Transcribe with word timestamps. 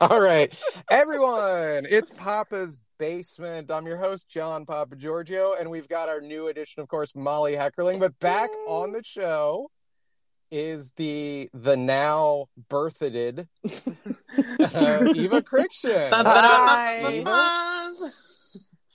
All 0.10 0.22
right, 0.22 0.50
everyone, 0.90 1.86
it's 1.90 2.08
Papa's 2.18 2.78
Basement. 2.98 3.70
I'm 3.70 3.86
your 3.86 3.98
host, 3.98 4.30
John 4.30 4.64
Papa 4.64 4.96
Giorgio, 4.96 5.54
and 5.58 5.70
we've 5.70 5.88
got 5.88 6.08
our 6.08 6.22
new 6.22 6.48
edition, 6.48 6.80
of 6.80 6.88
course, 6.88 7.12
Molly 7.14 7.52
Heckerling. 7.52 7.98
But 8.00 8.18
back 8.18 8.48
on 8.66 8.92
the 8.92 9.02
show 9.04 9.70
is 10.50 10.90
the 10.96 11.50
the 11.52 11.76
now 11.76 12.46
birtheded 12.70 13.46
uh, 14.74 15.12
Eva 15.14 15.42
Crichton. 15.46 16.10
Hi. 16.12 17.12
Eva. 17.12 17.92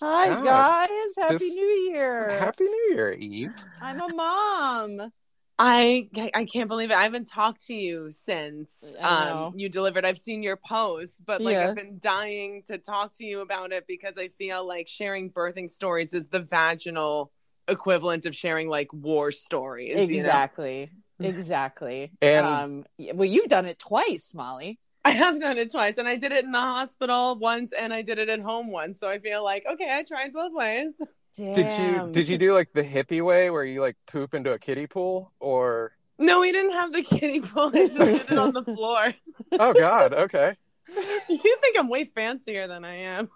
Hi 0.02 0.44
guys, 0.44 0.90
happy 1.18 1.38
this- 1.38 1.54
New 1.56 1.92
Year. 1.94 2.32
Happy 2.32 2.64
New 2.64 2.90
Year, 2.96 3.14
Eve. 3.14 3.54
I'm 3.80 4.02
a 4.02 4.10
mom. 4.10 5.12
I 5.58 6.10
I 6.34 6.46
can't 6.46 6.68
believe 6.68 6.92
it. 6.92 6.98
I 6.98 7.04
haven't 7.04 7.30
talked 7.30 7.66
to 7.68 7.74
you 7.74 8.12
since 8.12 8.96
um, 9.00 9.54
you 9.55 9.70
delivered. 9.70 10.05
I've 10.05 10.18
seen 10.18 10.44
your 10.44 10.58
posts, 10.58 11.22
but 11.26 11.42
like 11.42 11.54
Yeah. 11.54 11.70
I've 11.70 11.76
been 11.76 11.98
dying 12.00 12.64
to 12.68 12.78
talk 12.78 13.14
to 13.16 13.26
you 13.26 13.40
about 13.40 13.72
it 13.72 13.86
because 13.88 14.18
I 14.18 14.28
feel 14.30 14.68
like 14.68 14.88
sharing 14.88 15.31
birthing 15.31 15.72
stories 15.72 16.14
is 16.14 16.28
the 16.28 16.41
vaginal 16.41 17.31
equivalent 17.68 18.26
of 18.26 18.36
sharing 18.36 18.70
like 18.70 18.91
war 18.94 19.31
stories. 19.31 19.91
you 19.91 19.98
know? 19.98 20.04
Exactly. 20.04 20.90
Exactly. 21.22 22.12
And- 22.22 22.45
um 22.45 22.86
well 23.14 23.23
you've 23.23 23.48
done 23.48 23.66
it 23.66 23.80
twice, 23.80 24.34
Molly. 24.36 24.80
I 25.06 25.12
have 25.12 25.40
done 25.40 25.58
it 25.58 25.72
twice, 25.72 25.98
and 25.98 26.08
I 26.08 26.17
did 26.17 26.31
it 26.34 26.44
in 26.44 26.52
the 26.52 26.59
hospital 26.59 27.38
once, 27.38 27.72
and 27.72 27.94
I 27.94 28.02
did 28.02 28.17
it 28.17 28.28
at 28.28 28.42
home 28.42 28.70
once. 28.72 29.00
So 29.00 29.08
I 29.09 29.20
feel 29.20 29.42
like 29.42 29.64
okay, 29.72 29.88
I 29.90 30.03
tried 30.03 30.34
both 30.34 30.52
ways. 30.53 30.92
Did 31.35 31.71
you 31.80 32.09
did 32.12 32.27
you 32.30 32.38
do 32.38 32.53
like 32.53 32.71
the 32.73 32.84
hippie 32.84 33.23
way 33.23 33.49
where 33.49 33.63
you 33.63 33.81
like 33.81 33.95
poop 34.07 34.34
into 34.34 34.52
a 34.53 34.59
kiddie 34.59 34.88
pool 34.88 35.31
or? 35.39 35.91
No, 36.17 36.39
we 36.41 36.52
didn't 36.52 36.71
have 36.73 36.94
the 36.94 37.02
kiddie 37.02 37.41
pool. 37.41 37.71
I 37.73 37.88
just 37.88 37.98
did 38.27 38.31
it 38.34 38.38
on 38.39 38.53
the 38.53 38.63
floor. 38.63 39.13
Oh 39.53 39.73
God, 39.73 40.13
okay. 40.13 40.55
you 41.30 41.58
think 41.61 41.77
I'm 41.77 41.89
way 41.89 42.05
fancier 42.05 42.67
than 42.67 42.85
I 42.85 42.95
am. 42.95 43.30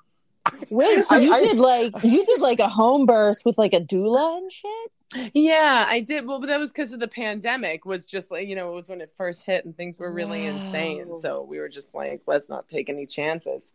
Wait, 0.69 1.03
so 1.03 1.15
I- 1.15 1.19
you 1.19 1.33
I- 1.33 1.41
did 1.41 1.57
like 1.57 1.93
you 2.03 2.25
did 2.25 2.41
like 2.41 2.59
a 2.59 2.69
home 2.69 3.05
birth 3.05 3.41
with 3.45 3.57
like 3.57 3.73
a 3.73 3.81
doula 3.81 4.37
and 4.37 4.51
shit? 4.51 4.91
Yeah, 5.33 5.85
I 5.89 6.01
did. 6.01 6.27
Well, 6.27 6.39
but 6.39 6.47
that 6.47 6.59
was 6.59 6.69
because 6.71 6.93
of 6.93 6.99
the 6.99 7.07
pandemic. 7.07 7.83
Was 7.83 8.05
just 8.05 8.29
like 8.29 8.47
you 8.47 8.55
know, 8.55 8.71
it 8.71 8.75
was 8.75 8.87
when 8.87 9.01
it 9.01 9.11
first 9.17 9.43
hit 9.43 9.65
and 9.65 9.75
things 9.75 9.97
were 9.97 10.11
really 10.11 10.45
insane. 10.45 11.15
So 11.19 11.41
we 11.41 11.57
were 11.59 11.67
just 11.69 11.93
like, 11.95 12.21
let's 12.27 12.47
not 12.49 12.69
take 12.69 12.89
any 12.89 13.07
chances. 13.07 13.73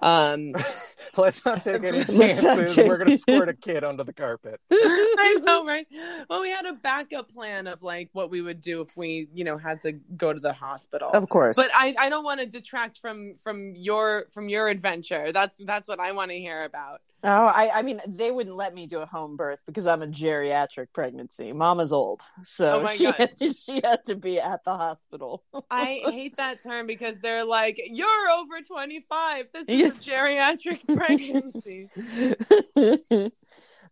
Um, 0.00 0.52
Let's 1.16 1.44
not 1.46 1.62
take 1.62 1.84
any 1.84 1.98
Let's 2.12 2.12
chances. 2.42 2.74
take- 2.74 2.88
We're 2.88 2.98
gonna 2.98 3.16
squirt 3.18 3.48
a 3.48 3.54
kid 3.54 3.84
onto 3.84 4.02
the 4.04 4.12
carpet. 4.12 4.60
I 4.72 5.40
know, 5.44 5.64
right? 5.64 5.86
Well, 6.28 6.40
we 6.40 6.50
had 6.50 6.66
a 6.66 6.72
backup 6.72 7.30
plan 7.30 7.66
of 7.68 7.82
like 7.82 8.08
what 8.12 8.30
we 8.30 8.40
would 8.42 8.60
do 8.60 8.80
if 8.80 8.96
we, 8.96 9.28
you 9.32 9.44
know, 9.44 9.56
had 9.56 9.80
to 9.82 9.92
go 9.92 10.32
to 10.32 10.40
the 10.40 10.52
hospital. 10.52 11.10
Of 11.12 11.28
course. 11.28 11.54
But 11.56 11.68
I, 11.74 11.94
I 11.98 12.08
don't 12.08 12.24
want 12.24 12.40
to 12.40 12.46
detract 12.46 12.98
from 12.98 13.34
from 13.36 13.74
your 13.76 14.26
from 14.32 14.48
your 14.48 14.68
adventure. 14.68 15.30
That's 15.32 15.58
that's 15.64 15.86
what 15.86 16.00
I 16.00 16.12
want 16.12 16.30
to 16.32 16.38
hear 16.38 16.64
about. 16.64 17.00
Oh, 17.26 17.46
I, 17.46 17.70
I 17.76 17.82
mean, 17.82 18.02
they 18.06 18.30
wouldn't 18.30 18.54
let 18.54 18.74
me 18.74 18.86
do 18.86 18.98
a 19.00 19.06
home 19.06 19.36
birth 19.36 19.60
because 19.66 19.86
I'm 19.86 20.02
a 20.02 20.06
geriatric 20.06 20.88
pregnancy. 20.92 21.52
Mama's 21.52 21.90
old, 21.90 22.20
so 22.42 22.82
Oh 22.82 22.86
she 22.86 23.04
God. 23.04 23.14
had 23.16 23.36
to, 23.38 23.52
she 23.52 23.80
had 23.82 24.04
to 24.04 24.14
be 24.14 24.38
at 24.38 24.62
the 24.64 24.76
hospital. 24.76 25.42
I 25.70 26.02
hate 26.04 26.36
that 26.36 26.62
term 26.62 26.86
because 26.86 27.20
they're 27.20 27.46
like, 27.46 27.80
"You're 27.86 28.30
over 28.30 28.60
25. 28.60 29.46
This 29.54 29.64
is 29.68 29.96
a 29.96 30.00
geriatric 30.00 30.80
pregnancy." 30.94 31.88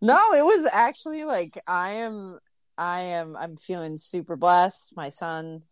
no, 0.03 0.35
it 0.35 0.45
was 0.45 0.69
actually 0.71 1.25
like 1.25 1.53
I 1.67 1.91
am 1.93 2.39
I 2.77 3.01
am 3.01 3.35
I'm 3.37 3.57
feeling 3.57 3.97
super 3.97 4.37
blessed. 4.37 4.93
My 4.95 5.09
son 5.09 5.63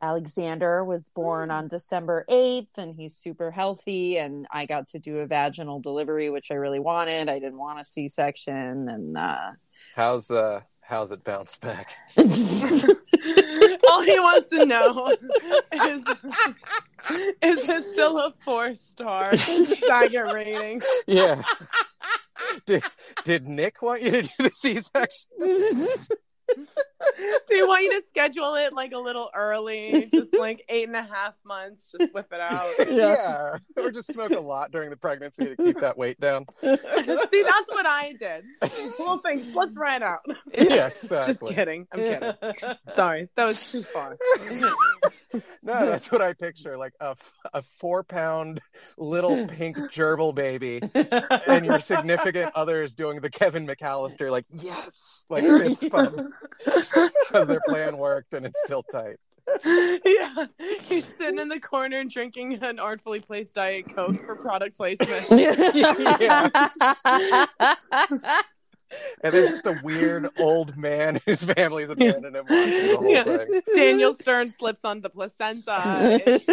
Alexander 0.00 0.84
was 0.84 1.08
born 1.14 1.50
on 1.50 1.68
December 1.68 2.24
8th 2.30 2.78
and 2.78 2.94
he's 2.94 3.16
super 3.16 3.50
healthy 3.50 4.18
and 4.18 4.46
I 4.50 4.66
got 4.66 4.88
to 4.88 4.98
do 4.98 5.18
a 5.18 5.26
vaginal 5.26 5.80
delivery 5.80 6.30
which 6.30 6.50
I 6.50 6.54
really 6.54 6.78
wanted. 6.78 7.28
I 7.28 7.38
didn't 7.38 7.58
want 7.58 7.80
a 7.80 7.84
C-section 7.84 8.88
and 8.88 9.16
uh 9.16 9.50
How's 9.94 10.30
uh 10.30 10.60
how's 10.80 11.10
it 11.12 11.24
bounced 11.24 11.60
back? 11.60 11.96
All 12.16 12.24
he 14.02 14.18
wants 14.20 14.50
to 14.50 14.66
know 14.66 15.10
is 15.10 16.04
is 17.42 17.68
it 17.68 17.84
still 17.84 18.18
a 18.18 18.32
four 18.44 18.76
star 18.76 19.36
Saget 19.36 20.32
rating? 20.32 20.80
Yeah. 21.06 21.42
did 22.66 22.82
did 23.24 23.48
Nick 23.48 23.82
want 23.82 24.02
you 24.02 24.10
to 24.10 24.22
do 24.22 24.28
the 24.38 24.50
C 24.50 24.80
section? 24.80 26.16
Do 26.56 27.54
you 27.54 27.66
want 27.66 27.84
you 27.84 28.00
to 28.00 28.06
schedule 28.08 28.54
it 28.56 28.72
like 28.72 28.92
a 28.92 28.98
little 28.98 29.30
early, 29.34 30.08
just 30.12 30.34
like 30.36 30.64
eight 30.68 30.86
and 30.86 30.96
a 30.96 31.02
half 31.02 31.34
months, 31.44 31.92
just 31.96 32.12
whip 32.14 32.32
it 32.32 32.40
out? 32.40 32.72
Yeah. 32.88 33.58
Or 33.76 33.90
just 33.90 34.12
smoke 34.12 34.32
a 34.32 34.40
lot 34.40 34.72
during 34.72 34.90
the 34.90 34.96
pregnancy 34.96 35.44
to 35.44 35.56
keep 35.56 35.80
that 35.80 35.96
weight 35.96 36.18
down. 36.20 36.46
See, 36.62 36.68
that's 36.70 37.68
what 37.68 37.86
I 37.86 38.14
did. 38.18 38.44
The 38.60 38.94
whole 38.96 39.18
thing 39.18 39.40
slipped 39.40 39.76
right 39.76 40.02
out. 40.02 40.18
Yeah, 40.52 40.88
exactly. 40.88 41.32
Just 41.32 41.46
kidding. 41.54 41.86
I'm 41.92 42.00
kidding. 42.00 42.76
Sorry, 42.94 43.28
that 43.36 43.46
was 43.46 43.72
too 43.72 43.82
far. 43.82 44.16
No, 45.62 45.86
that's 45.86 46.10
what 46.10 46.22
I 46.22 46.32
picture. 46.32 46.76
Like 46.78 46.94
a 47.00 47.14
four 47.62 48.02
pound 48.02 48.60
little 48.96 49.46
pink 49.46 49.76
gerbil 49.92 50.34
baby 50.34 50.80
and 51.46 51.66
your 51.66 51.80
significant 51.80 52.52
other 52.54 52.82
is 52.82 52.94
doing 52.94 53.20
the 53.20 53.30
Kevin 53.30 53.66
McAllister, 53.66 54.30
like, 54.30 54.46
yes, 54.50 55.26
like 55.28 55.44
fist 55.44 55.90
pump. 55.90 56.18
Because 56.64 57.10
their 57.46 57.60
plan 57.66 57.98
worked 57.98 58.32
and 58.34 58.46
it's 58.46 58.60
still 58.64 58.82
tight. 58.84 59.16
yeah, 59.64 60.46
he's 60.82 61.06
sitting 61.16 61.38
in 61.40 61.48
the 61.48 61.60
corner 61.60 62.04
drinking 62.04 62.62
an 62.62 62.78
artfully 62.78 63.20
placed 63.20 63.54
diet 63.54 63.94
coke 63.94 64.24
for 64.24 64.36
product 64.36 64.76
placement. 64.76 65.26
And 69.22 69.34
there's 69.34 69.50
just 69.50 69.66
a 69.66 69.78
weird 69.82 70.28
old 70.38 70.76
man 70.76 71.20
whose 71.26 71.42
family's 71.42 71.90
abandoned 71.90 72.36
him 72.36 72.46
watching 72.48 72.88
the 72.88 72.96
whole 72.96 73.10
Yeah. 73.10 73.24
thing. 73.24 73.62
Daniel 73.74 74.12
Stern 74.14 74.50
slips 74.50 74.84
on 74.84 75.00
the 75.00 75.10
placenta. 75.10 76.20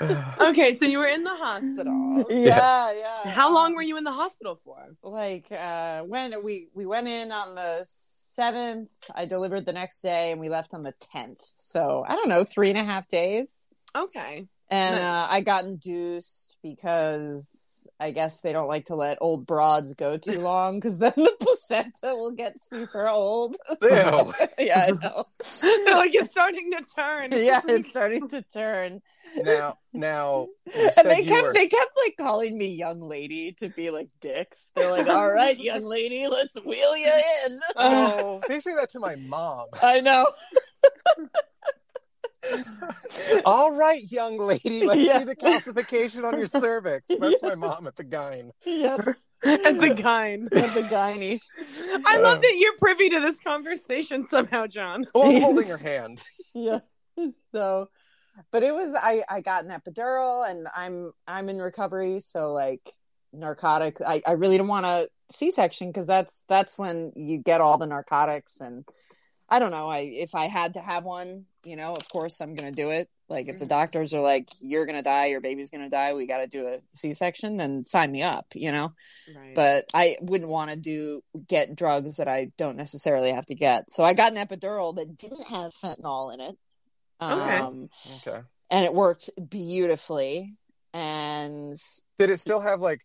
okay, 0.40 0.74
so 0.74 0.84
you 0.84 0.98
were 0.98 1.06
in 1.06 1.24
the 1.24 1.34
hospital. 1.34 2.24
yeah, 2.30 2.92
yeah. 2.92 3.30
How 3.30 3.52
long 3.52 3.74
were 3.74 3.82
you 3.82 3.96
in 3.96 4.04
the 4.04 4.12
hospital 4.12 4.60
for? 4.64 4.76
like 5.02 5.50
uh 5.50 6.02
when 6.02 6.42
we 6.44 6.68
we 6.74 6.84
went 6.86 7.08
in 7.08 7.32
on 7.32 7.54
the 7.54 7.80
seventh 7.84 8.90
i 9.14 9.24
delivered 9.24 9.64
the 9.64 9.72
next 9.72 10.00
day 10.02 10.30
and 10.30 10.40
we 10.40 10.48
left 10.48 10.74
on 10.74 10.82
the 10.82 10.92
10th 11.14 11.40
so 11.56 12.04
i 12.06 12.14
don't 12.14 12.28
know 12.28 12.44
three 12.44 12.68
and 12.70 12.78
a 12.78 12.84
half 12.84 13.08
days 13.08 13.66
Okay. 13.96 14.46
And 14.70 14.96
Nice. 14.96 15.02
uh, 15.04 15.26
i 15.30 15.40
got 15.40 15.64
induced 15.64 16.56
because 16.62 17.88
i 17.98 18.10
guess 18.10 18.40
they 18.40 18.52
don't 18.52 18.68
like 18.68 18.86
to 18.86 18.94
let 18.94 19.18
old 19.20 19.46
broads 19.46 19.94
go 19.94 20.16
too 20.16 20.40
long 20.50 20.78
because 20.78 20.98
then 20.98 21.12
the 21.16 21.34
placenta 21.40 22.14
will 22.14 22.30
get 22.32 22.54
super 22.60 23.08
old 23.08 23.56
yeah 23.82 24.86
i 24.88 24.90
know 24.90 25.24
They're 25.60 25.94
like 25.96 26.14
it's 26.14 26.30
starting 26.30 26.70
to 26.72 26.82
turn. 26.94 27.30
yeah 27.32 27.60
it's 27.66 27.90
starting 27.90 28.28
to 28.28 28.42
turn 28.42 29.00
Now, 29.36 29.78
now, 29.92 30.48
and 30.74 31.08
they 31.08 31.22
kept 31.24 31.42
were- 31.46 31.52
they 31.54 31.68
kept 31.68 31.90
like 32.04 32.16
calling 32.18 32.56
me 32.58 32.66
young 32.74 33.00
lady 33.00 33.52
to 33.60 33.68
be 33.68 33.90
like 33.90 34.08
dicks 34.20 34.70
they're 34.74 34.90
like 34.90 35.06
all 35.08 35.30
right 35.32 35.58
young 35.58 35.84
lady 35.84 36.26
let's 36.28 36.56
wheel 36.64 36.96
you 36.96 37.12
in 37.46 37.60
Oh, 37.76 38.40
they 38.48 38.60
say 38.60 38.74
that 38.74 38.90
to 38.90 39.00
my 39.00 39.14
mom. 39.16 39.66
I 39.82 40.00
know. 40.00 40.26
All 43.44 43.72
right, 43.76 44.00
young 44.10 44.38
lady, 44.38 44.84
let's 44.86 45.00
Yeah. 45.00 45.18
see 45.18 45.24
the 45.24 45.36
calcification 45.36 46.24
on 46.24 46.38
your 46.38 46.46
cervix. 46.46 47.04
That's 47.18 47.42
my 47.42 47.54
mom 47.54 47.86
at 47.86 47.96
the 47.96 48.04
gyne. 48.04 48.50
Yeah, 48.64 48.96
At 49.42 49.78
the 49.80 49.94
gyne. 49.96 50.44
at 50.46 50.74
the 50.74 50.86
gynae. 50.90 51.40
I 52.06 52.18
love 52.20 52.40
that 52.42 52.54
you're 52.58 52.76
privy 52.78 53.08
to 53.10 53.20
this 53.20 53.38
conversation 53.38 54.26
somehow, 54.26 54.66
John. 54.66 55.06
Oh, 55.14 55.22
I'm 55.34 55.40
holding 55.42 55.68
her 55.68 55.78
hand. 55.78 56.22
Yeah. 56.54 56.80
So, 57.52 57.88
but 58.50 58.62
it 58.62 58.74
was 58.74 58.94
I 59.00 59.22
I 59.28 59.40
got 59.40 59.64
an 59.64 59.70
epidural 59.70 60.48
and 60.48 60.66
I'm 60.74 61.12
I'm 61.26 61.48
in 61.48 61.58
recovery. 61.58 62.20
So 62.20 62.52
like 62.52 62.92
narcotics, 63.32 64.00
I 64.00 64.22
I 64.26 64.32
really 64.32 64.56
don't 64.58 64.68
want 64.68 64.86
a 64.86 65.08
C 65.30 65.50
section 65.50 65.88
because 65.88 66.06
that's 66.06 66.44
that's 66.48 66.78
when 66.78 67.12
you 67.16 67.38
get 67.38 67.60
all 67.60 67.78
the 67.78 67.86
narcotics 67.86 68.60
and 68.60 68.84
I 69.50 69.58
don't 69.58 69.70
know. 69.72 69.88
I 69.88 69.98
if 70.00 70.34
I 70.34 70.46
had 70.46 70.74
to 70.74 70.80
have 70.80 71.04
one, 71.04 71.46
you 71.64 71.76
know, 71.76 71.92
of 71.92 72.08
course 72.08 72.40
I'm 72.40 72.54
gonna 72.54 72.72
do 72.72 72.90
it. 72.90 73.08
Like 73.28 73.48
if 73.48 73.58
the 73.58 73.66
doctors 73.66 74.12
are 74.14 74.20
like, 74.20 74.48
you're 74.60 74.86
gonna 74.86 75.02
die, 75.02 75.26
your 75.26 75.40
baby's 75.40 75.70
gonna 75.70 75.88
die, 75.90 76.14
we 76.14 76.26
got 76.26 76.38
to 76.38 76.46
do 76.48 76.66
a 76.66 76.78
C 76.90 77.14
section, 77.14 77.56
then 77.56 77.84
sign 77.84 78.10
me 78.10 78.22
up, 78.22 78.46
you 78.54 78.72
know. 78.72 78.92
Right. 79.36 79.54
but 79.54 79.84
I 79.94 80.16
wouldn't 80.20 80.50
want 80.50 80.70
to 80.70 80.76
do 80.76 81.22
get 81.46 81.76
drugs 81.76 82.16
that 82.16 82.26
I 82.26 82.50
don't 82.58 82.76
necessarily 82.76 83.30
have 83.32 83.46
to 83.46 83.54
get. 83.54 83.90
So 83.90 84.02
I 84.02 84.14
got 84.14 84.32
an 84.34 84.44
epidural 84.44 84.96
that 84.96 85.16
didn't 85.16 85.46
have 85.48 85.72
fentanyl 85.74 86.34
in 86.34 86.40
it. 86.40 86.56
Okay. 87.22 87.58
Um, 87.58 87.90
Okay. 88.16 88.40
and 88.70 88.84
it 88.84 88.94
worked 88.94 89.30
beautifully. 89.48 90.56
And 90.92 91.76
Did 92.18 92.30
it 92.30 92.40
still 92.40 92.60
have 92.60 92.80
like 92.80 93.02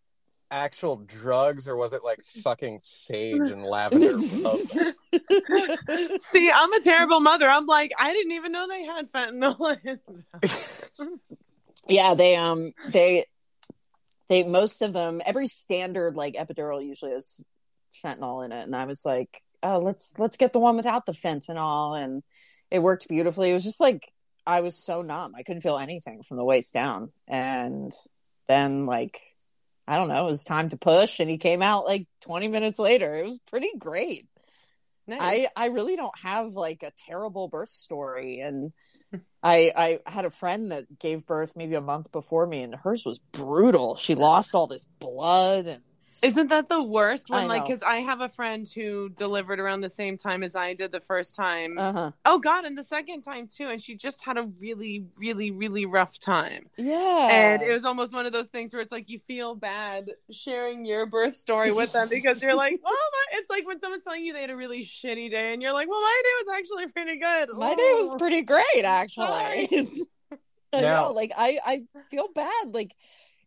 actual 0.50 0.96
drugs, 0.98 1.68
or 1.68 1.76
was 1.76 1.94
it 1.94 2.04
like 2.04 2.24
fucking 2.44 2.80
sage 2.82 3.36
and 3.52 3.64
lavender? 3.66 4.10
See, 6.20 6.52
I'm 6.52 6.74
a 6.74 6.82
terrible 6.82 7.20
mother. 7.20 7.48
I'm 7.48 7.66
like, 7.66 7.92
I 7.98 8.14
didn't 8.14 8.34
even 8.34 8.52
know 8.52 8.68
they 8.68 8.84
had 8.84 9.12
fentanyl 9.12 9.78
in 9.84 10.00
them. 10.08 11.20
yeah, 11.88 12.14
they 12.14 12.36
um 12.36 12.74
they 12.90 13.26
they 14.30 14.44
most 14.44 14.82
of 14.82 14.94
them 14.94 15.22
every 15.26 15.48
standard 15.48 16.16
like 16.16 16.36
epidural 16.36 16.86
usually 16.86 17.12
has 17.12 17.42
fentanyl 18.04 18.44
in 18.46 18.52
it, 18.52 18.64
and 18.64 18.76
I 18.76 18.86
was 18.86 19.06
like, 19.06 19.42
oh, 19.64 19.80
let's 19.80 20.14
let's 20.18 20.38
get 20.38 20.54
the 20.54 20.60
one 20.60 20.78
without 20.78 21.06
the 21.06 21.14
fentanyl, 21.14 22.02
and 22.02 22.24
it 22.72 22.80
worked 22.80 23.08
beautifully. 23.08 23.50
It 23.50 23.54
was 23.54 23.64
just 23.64 23.82
like 23.82 24.12
I 24.46 24.62
was 24.62 24.78
so 24.78 25.02
numb, 25.02 25.34
I 25.36 25.44
couldn't 25.44 25.62
feel 25.62 25.78
anything 25.78 26.24
from 26.24 26.38
the 26.38 26.46
waist 26.46 26.74
down, 26.74 27.12
and 27.28 27.92
then 28.48 28.86
like 28.86 29.20
I 29.88 29.98
don't 29.98 30.08
know, 30.08 30.26
it 30.26 30.30
was 30.30 30.44
time 30.44 30.70
to 30.70 30.78
push, 30.78 31.20
and 31.20 31.30
he 31.30 31.38
came 31.38 31.62
out 31.62 31.86
like 31.86 32.08
20 32.22 32.48
minutes 32.48 32.80
later. 32.80 33.16
It 33.16 33.26
was 33.26 33.40
pretty 33.40 33.70
great. 33.78 34.28
Nice. 35.08 35.20
I 35.22 35.48
I 35.56 35.66
really 35.68 35.96
don't 35.96 36.18
have 36.20 36.54
like 36.54 36.84
a 36.84 36.92
terrible 36.98 37.48
birth 37.48 37.70
story, 37.70 38.40
and 38.40 38.72
I 39.44 39.72
I 39.76 40.00
had 40.10 40.26
a 40.26 40.32
friend 40.32 40.72
that 40.72 41.00
gave 41.00 41.26
birth 41.26 41.54
maybe 41.56 41.76
a 41.76 41.82
month 41.82 42.12
before 42.12 42.48
me, 42.48 42.64
and 42.64 42.76
hers 42.76 43.04
was 43.06 43.20
brutal. 43.20 43.96
She 43.96 44.16
lost 44.16 44.56
all 44.56 44.68
this 44.68 44.86
blood, 45.00 45.68
and 45.68 45.84
Isn't 46.26 46.48
that 46.48 46.68
the 46.70 46.82
worst 46.82 47.30
one? 47.30 47.48
Like, 47.48 47.66
because 47.66 47.82
I 47.84 47.98
have 47.98 48.22
a 48.22 48.30
friend 48.30 48.68
who 48.68 49.10
delivered 49.10 49.60
around 49.60 49.82
the 49.82 49.90
same 49.90 50.18
time 50.18 50.44
as 50.44 50.56
I 50.56 50.74
did 50.74 50.92
the 50.92 51.00
first 51.00 51.36
time. 51.36 51.78
uh 51.78 51.92
huh, 51.94 52.12
oh 52.26 52.40
God, 52.40 52.66
and 52.66 52.78
the 52.78 52.84
second 52.84 53.22
time 53.22 53.48
too, 53.48 53.68
and 53.70 53.82
she 53.82 53.96
just 53.96 54.24
had 54.24 54.38
a 54.38 54.44
really, 54.60 55.06
really, 55.18 55.52
really 55.52 55.86
rough 55.86 56.20
time. 56.20 56.68
yeah, 56.78 57.28
And 57.32 57.62
it 57.62 57.72
was 57.72 57.86
almost 57.86 58.14
one 58.14 58.26
of 58.26 58.34
those 58.34 58.48
things 58.48 58.74
where 58.74 58.82
it's 58.82 58.92
like 58.92 59.10
you 59.10 59.20
feel 59.20 59.56
bad 59.56 60.12
sharing 60.32 60.86
your 60.86 61.06
birth 61.06 61.36
story 61.36 61.72
with 61.72 61.92
them 61.94 62.08
because 62.10 62.42
you're 62.42 62.56
like, 62.56 62.80
well, 62.84 62.94
my, 62.94 63.38
it's 63.40 63.50
like 63.50 63.66
when 63.68 63.80
someone's 63.80 64.04
telling 64.04 64.24
you 64.26 64.34
they 64.34 64.42
had 64.42 64.50
a 64.50 64.56
really 64.56 64.82
shitty 64.82 65.30
day, 65.32 65.54
and 65.54 65.62
you're 65.62 65.74
like, 65.74 65.88
well, 65.90 66.02
my 66.02 66.22
day 66.24 66.46
was 66.46 66.58
actually 66.58 66.88
pretty 66.88 67.20
good. 67.20 67.50
my 67.58 67.70
day 67.76 67.92
was 67.96 68.10
Oh. 68.14 68.18
pretty 68.18 68.42
great 68.42 68.84
actually. 68.84 69.88
I 70.74 70.82
know, 70.82 71.12
like 71.14 71.32
I 71.38 71.60
I 71.66 71.82
feel 72.10 72.28
bad, 72.34 72.74
like. 72.74 72.96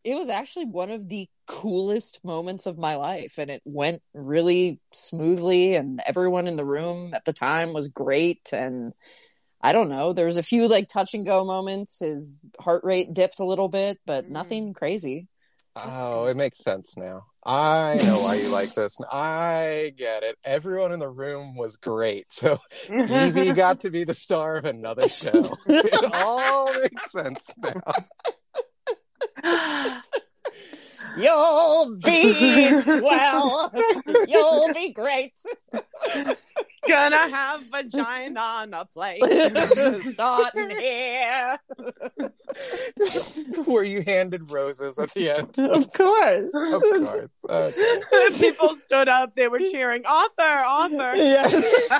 It 0.05 0.15
was 0.17 0.29
actually 0.29 0.67
one 0.67 0.91
of 0.91 1.09
the 1.09 1.29
coolest 1.49 2.25
moments 2.25 2.67
of 2.67 2.79
my 2.79 2.97
life, 2.97 3.39
and 3.39 3.51
it 3.51 3.63
went 3.65 4.03
really 4.15 4.79
smoothly. 4.93 5.75
And 5.75 6.01
everyone 6.07 6.47
in 6.47 6.57
the 6.57 6.65
room 6.65 7.15
at 7.15 7.25
the 7.25 7.33
time 7.33 7.73
was 7.73 7.89
great. 7.89 8.53
And 8.53 8.93
I 9.61 9.73
don't 9.73 9.89
know, 9.89 10.13
there 10.13 10.27
was 10.27 10.37
a 10.37 10.43
few 10.43 10.69
like 10.69 10.89
touch 10.89 11.15
and 11.15 11.27
go 11.27 11.45
moments. 11.45 11.99
His 11.99 12.45
heart 12.61 12.85
rate 12.85 13.13
dipped 13.13 13.41
a 13.41 13.45
little 13.45 13.69
bit, 13.69 13.99
but 14.07 14.27
Mm. 14.27 14.31
nothing 14.31 14.75
crazy. 14.75 15.27
Oh, 15.75 16.27
it 16.27 16.37
makes 16.37 16.59
sense 16.59 16.97
now. 16.97 17.27
I 17.45 18.01
know 18.05 18.21
why 18.21 18.35
you 18.35 18.49
like 18.49 18.75
this. 18.75 18.97
I 19.11 19.93
get 19.97 20.25
it. 20.25 20.37
Everyone 20.45 20.93
in 20.93 20.99
the 20.99 21.09
room 21.09 21.57
was 21.57 21.77
great. 21.77 22.33
So 22.33 22.59
Evie 23.09 23.53
got 23.53 23.81
to 23.81 23.91
be 23.91 24.05
the 24.05 24.15
star 24.15 24.57
of 24.57 24.65
another 24.65 25.09
show. 25.09 25.43
It 25.67 26.13
all 26.13 26.75
makes 26.75 27.13
sense 27.13 27.41
now. 27.57 27.81
You'll 31.19 31.97
be 31.97 32.71
swell. 32.83 33.73
You'll 34.29 34.73
be 34.73 34.91
great. 34.91 35.39
Gonna 36.87 37.17
have 37.17 37.63
vagina 37.71 38.41
on 38.41 38.75
a 38.75 38.85
plate. 38.85 39.23
Starting 40.03 40.71
here. 40.71 41.59
Were 43.67 43.85
you 43.85 44.03
handed 44.03 44.51
roses 44.51 44.99
at 44.99 45.13
the 45.13 45.31
end? 45.31 45.59
Of 45.59 45.93
course. 45.93 46.53
Of 46.55 46.83
course. 46.83 47.31
Okay. 47.49 48.01
People 48.39 48.77
stood 48.77 49.09
up. 49.09 49.35
They 49.35 49.49
were 49.49 49.59
cheering, 49.59 50.05
author, 50.05 50.65
author. 50.65 51.17
Yes. 51.17 51.91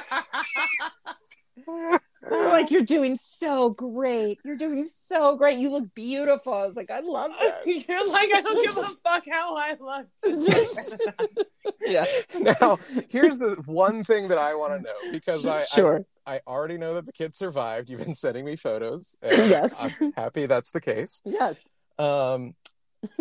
They're 2.23 2.49
like, 2.49 2.71
you're 2.71 2.83
doing 2.83 3.17
so 3.17 3.71
great. 3.71 4.39
You're 4.45 4.57
doing 4.57 4.85
so 5.09 5.37
great. 5.37 5.59
You 5.59 5.71
look 5.71 5.95
beautiful. 5.95 6.53
I 6.55 6.67
was 6.67 6.75
like, 6.77 6.91
I 6.91 7.01
love 7.01 7.31
this. 7.65 7.85
You're 7.89 8.09
like, 8.09 8.29
I 8.35 8.41
don't 8.43 8.63
give 8.67 8.77
a 8.77 8.89
fuck 9.05 9.25
how 9.31 9.57
I 9.57 9.77
look. 9.81 10.07
yeah. 11.87 12.05
Now, 12.41 12.79
here's 13.09 13.39
the 13.39 13.57
one 13.67 14.05
thing 14.05 14.29
that 14.29 14.39
I 14.39 14.55
want 14.55 14.75
to 14.75 14.83
know 14.83 15.13
because 15.13 15.45
I, 15.45 15.63
sure. 15.63 16.05
I 16.27 16.37
I 16.37 16.41
already 16.47 16.77
know 16.77 16.95
that 16.95 17.07
the 17.07 17.13
kid 17.13 17.35
survived. 17.35 17.89
You've 17.89 18.05
been 18.05 18.15
sending 18.15 18.45
me 18.45 18.55
photos. 18.57 19.17
and 19.23 19.51
Yes. 19.51 19.81
I'm 20.01 20.13
happy 20.13 20.47
that's 20.47 20.71
the 20.71 20.81
case. 20.81 21.23
yes. 21.25 21.67
Um, 21.99 22.55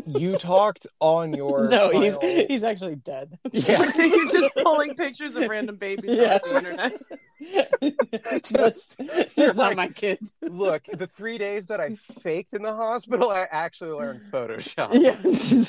you 0.06 0.38
talked 0.38 0.88
on 1.00 1.34
your 1.34 1.68
No, 1.70 1.90
he's 1.90 2.18
he's 2.20 2.64
actually 2.64 2.96
dead. 2.96 3.38
yeah. 3.52 3.78
You're 3.98 4.32
just 4.32 4.56
pulling 4.64 4.96
pictures 4.96 5.36
of 5.36 5.48
random 5.48 5.76
babies 5.78 6.16
Yeah. 6.18 6.36
off 6.36 6.44
the 6.44 6.58
internet. 6.58 8.44
Just 8.44 8.96
it's 9.00 9.58
not 9.58 9.76
my 9.76 9.88
kid. 9.90 10.20
Look, 10.42 10.86
the 10.92 11.08
three 11.08 11.38
days 11.38 11.68
that 11.68 11.80
I 11.80 11.96
faked 11.96 12.54
in 12.54 12.62
the 12.62 12.74
hospital, 12.74 13.30
I 13.30 13.48
actually 13.50 13.92
learned 13.92 14.22
Photoshop. 14.32 14.90
Yeah, 14.94 15.16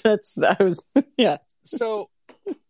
that's 0.02 0.32
that 0.34 0.58
was 0.61 0.82
yeah. 1.16 1.38
So 1.64 2.08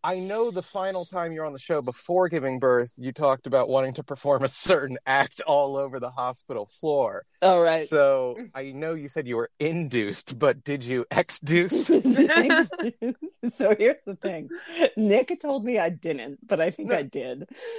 I 0.02 0.20
know 0.20 0.50
the 0.50 0.62
final 0.62 1.04
time 1.04 1.32
you're 1.32 1.44
on 1.44 1.52
the 1.52 1.58
show 1.58 1.82
before 1.82 2.28
giving 2.28 2.58
birth, 2.58 2.92
you 2.96 3.12
talked 3.12 3.46
about 3.46 3.68
wanting 3.68 3.94
to 3.94 4.02
perform 4.02 4.44
a 4.44 4.48
certain 4.48 4.96
act 5.06 5.40
all 5.46 5.76
over 5.76 6.00
the 6.00 6.10
hospital 6.10 6.66
floor. 6.80 7.24
All 7.42 7.60
right. 7.62 7.86
So 7.86 8.36
I 8.54 8.70
know 8.72 8.94
you 8.94 9.08
said 9.08 9.26
you 9.26 9.36
were 9.36 9.50
induced, 9.58 10.38
but 10.38 10.64
did 10.64 10.84
you 10.84 11.04
exduce? 11.10 11.86
so 13.52 13.74
here's 13.76 14.02
the 14.04 14.16
thing. 14.16 14.48
Nick 14.96 15.36
told 15.40 15.64
me 15.64 15.78
I 15.78 15.90
didn't, 15.90 16.46
but 16.46 16.60
I 16.60 16.70
think 16.70 16.92
I 16.92 17.02
did. 17.02 17.48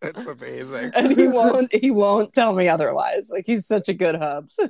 That's 0.00 0.26
amazing. 0.26 0.90
and 0.94 1.16
he 1.16 1.26
won't 1.26 1.74
he 1.74 1.90
won't 1.90 2.32
tell 2.32 2.52
me 2.52 2.68
otherwise. 2.68 3.30
Like 3.30 3.46
he's 3.46 3.66
such 3.66 3.88
a 3.88 3.94
good 3.94 4.16
hubs. 4.16 4.60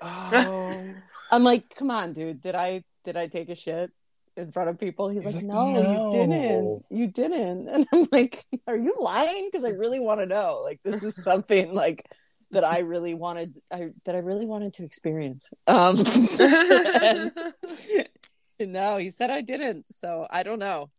Oh. 0.00 0.94
I'm 1.30 1.42
like, 1.44 1.74
come 1.74 1.90
on, 1.90 2.12
dude. 2.12 2.40
Did 2.40 2.54
I 2.54 2.84
did 3.04 3.16
I 3.16 3.26
take 3.28 3.48
a 3.48 3.54
shit 3.54 3.90
in 4.36 4.50
front 4.52 4.68
of 4.70 4.78
people? 4.78 5.08
He's, 5.08 5.24
He's 5.24 5.34
like, 5.34 5.44
like, 5.44 5.54
no, 5.54 5.70
"No." 5.80 6.04
you 6.04 6.10
didn't. 6.10 6.84
You 6.90 7.06
didn't. 7.06 7.68
And 7.74 7.86
I'm 7.92 8.08
like, 8.10 8.44
are 8.66 8.76
you 8.76 8.94
lying? 8.98 9.48
Because 9.50 9.64
I 9.64 9.70
really 9.70 10.00
want 10.00 10.20
to 10.20 10.26
know. 10.26 10.60
Like, 10.64 10.80
this 10.82 11.02
is 11.02 11.22
something 11.22 11.72
like 11.72 12.04
that 12.50 12.64
I 12.64 12.80
really 12.80 13.14
wanted. 13.14 13.60
I 13.72 13.90
that 14.04 14.14
I 14.14 14.18
really 14.18 14.46
wanted 14.46 14.74
to 14.74 14.84
experience. 14.84 15.50
Um, 15.66 15.96
and 16.40 17.32
no, 18.72 18.96
he 18.96 19.10
said 19.10 19.30
I 19.30 19.40
didn't. 19.40 19.86
So 19.92 20.26
I 20.30 20.42
don't 20.42 20.58
know. 20.58 20.90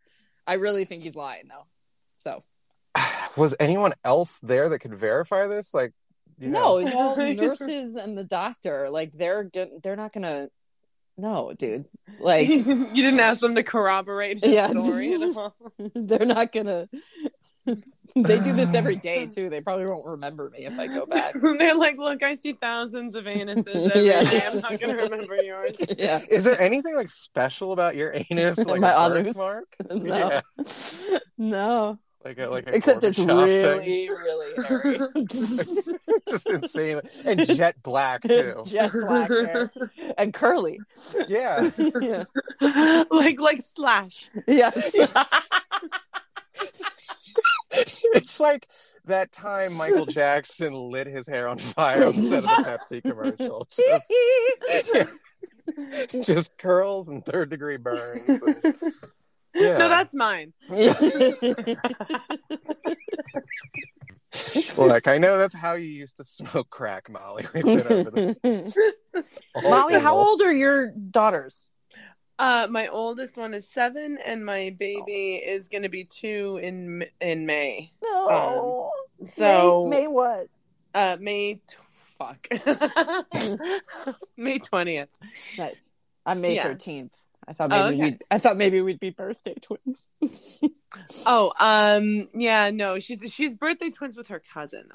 I 0.48 0.56
really 0.56 0.86
think 0.86 1.04
he's 1.04 1.16
lying 1.16 1.48
though. 1.48 1.66
So 2.18 2.44
Was 3.38 3.56
anyone 3.60 3.94
else 4.04 4.40
there 4.44 4.70
that 4.70 4.80
could 4.80 4.94
verify 4.94 5.48
this? 5.48 5.74
Like, 5.74 5.94
you 6.38 6.50
no, 6.50 6.60
know, 6.60 6.78
it's 6.80 6.94
all 6.94 7.16
nurses 7.16 7.96
and 7.96 8.18
the 8.18 8.24
doctor. 8.24 8.90
Like 8.90 9.12
they're 9.14 9.44
get- 9.44 9.82
they're 9.82 9.96
not 9.96 10.14
gonna. 10.14 10.50
No, 11.18 11.54
dude. 11.58 11.86
Like 12.20 12.48
you 12.50 12.64
didn't 12.94 13.20
ask 13.20 13.40
them 13.40 13.56
to 13.56 13.64
corroborate 13.74 14.44
his 14.44 14.52
Yeah, 14.54 14.68
story 14.68 15.10
just- 15.10 15.38
at 15.38 15.42
all. 15.44 15.56
they're 15.96 16.26
not 16.26 16.52
gonna. 16.52 16.88
they 17.66 18.40
do 18.40 18.54
this 18.54 18.74
every 18.76 18.96
day 18.96 19.26
too. 19.26 19.50
They 19.50 19.60
probably 19.62 19.86
won't 19.88 20.06
remember 20.06 20.50
me 20.52 20.66
if 20.66 20.78
I 20.78 20.88
go 20.88 21.06
back. 21.06 21.34
They're 21.42 21.76
like, 21.76 21.98
look, 21.98 22.22
I 22.22 22.36
see 22.36 22.54
thousands 22.54 23.16
of 23.16 23.26
anuses 23.26 23.90
every 23.92 24.08
Yeah. 24.08 24.24
day. 24.24 24.40
I'm 24.48 24.60
not 24.60 24.80
gonna 24.80 24.96
remember 24.96 25.36
yours. 25.44 25.76
yeah. 25.98 26.22
is 26.30 26.44
there 26.44 26.60
anything 26.62 26.96
like 26.96 27.10
special 27.10 27.72
about 27.72 27.96
your 27.96 28.14
anus? 28.30 28.58
Like 28.60 28.82
My 28.82 28.92
a 28.92 29.10
anus? 29.10 29.36
birthmark? 29.36 29.66
No. 29.90 30.42
Yeah. 30.62 31.20
No. 31.38 32.00
Like 32.26 32.40
a 32.40 32.48
like 32.48 32.66
a 32.68 32.76
Except 32.76 33.04
it's 33.04 33.20
Gorbachev 33.20 33.78
really, 33.80 34.10
really 34.10 34.66
hairy. 34.66 34.98
thing. 35.14 35.98
just 36.28 36.50
insane 36.50 37.02
and 37.24 37.46
jet 37.46 37.76
black 37.84 38.22
too. 38.28 38.64
Jet 38.66 38.92
black 38.92 39.30
hair 39.30 39.72
and 40.18 40.34
curly. 40.34 40.80
Yeah. 41.28 41.70
yeah. 42.02 42.24
like 43.12 43.40
like 43.40 43.62
slash. 43.62 44.32
Yes. 44.48 44.96
It's 47.72 48.40
like 48.40 48.68
that 49.06 49.32
time 49.32 49.74
Michael 49.76 50.08
Jackson 50.08 50.74
lit 50.74 51.06
his 51.06 51.28
hair 51.28 51.48
on 51.48 51.60
fire 51.60 52.06
on 52.06 52.14
set 52.14 52.40
of 52.40 52.44
the 52.46 52.64
Pepsi 52.64 53.02
commercial. 53.04 53.68
Just, 56.10 56.28
just 56.28 56.58
curls 56.58 57.08
and 57.08 57.24
third 57.24 57.52
degree 57.52 57.78
burns. 57.78 58.42
and- 58.42 58.76
yeah. 59.56 59.78
No, 59.78 59.90
that's 59.90 60.14
mine. 60.14 60.54
Look, 64.78 65.08
I 65.08 65.18
know 65.18 65.38
that's 65.38 65.54
how 65.56 65.74
you 65.74 65.88
used 65.88 66.18
to 66.18 66.24
smoke 66.24 66.70
crack, 66.70 67.10
Molly. 67.10 67.46
We've 67.54 67.64
been 67.64 67.88
over 67.88 68.12
this. 68.44 68.78
Molly, 69.64 70.00
how 70.00 70.18
old 70.18 70.42
are 70.42 70.52
your 70.54 70.92
daughters? 70.92 71.68
Uh, 72.38 72.68
my 72.70 72.88
oldest 72.88 73.38
one 73.38 73.54
is 73.54 73.70
seven, 73.70 74.18
and 74.26 74.46
my 74.46 74.76
baby 74.78 75.36
is 75.36 75.70
gonna 75.70 75.88
be 75.88 76.04
two 76.04 76.60
in 76.62 77.06
in 77.22 77.46
May. 77.46 77.94
No. 78.04 78.92
So 79.26 79.88
May, 79.88 80.02
May 80.02 80.08
what? 80.08 80.48
uh, 80.94 81.16
May. 81.18 81.62
T- 81.66 81.78
fuck. 82.18 82.46
May 84.36 84.60
twentieth. 84.60 85.08
Nice. 85.58 85.94
I'm 86.26 86.42
May 86.42 86.56
Yeah. 86.56 86.64
13th. 87.48 87.50
I 87.50 87.54
thought 87.54 87.70
maybe 87.70 87.82
Oh, 87.82 87.88
okay. 87.88 88.00
we'd 88.02 88.22
I 88.32 88.38
thought 88.38 88.58
maybe 88.58 88.82
we'd 88.82 89.00
be 89.00 89.10
birthday 89.12 89.56
twins. 89.62 90.10
Oh, 91.26 91.52
um, 91.60 92.30
yeah, 92.34 92.70
no, 92.72 93.00
she's 93.00 93.30
she's 93.34 93.54
birthday 93.56 93.90
twins 93.90 94.16
with 94.16 94.28
her 94.30 94.42
cousin 94.54 94.86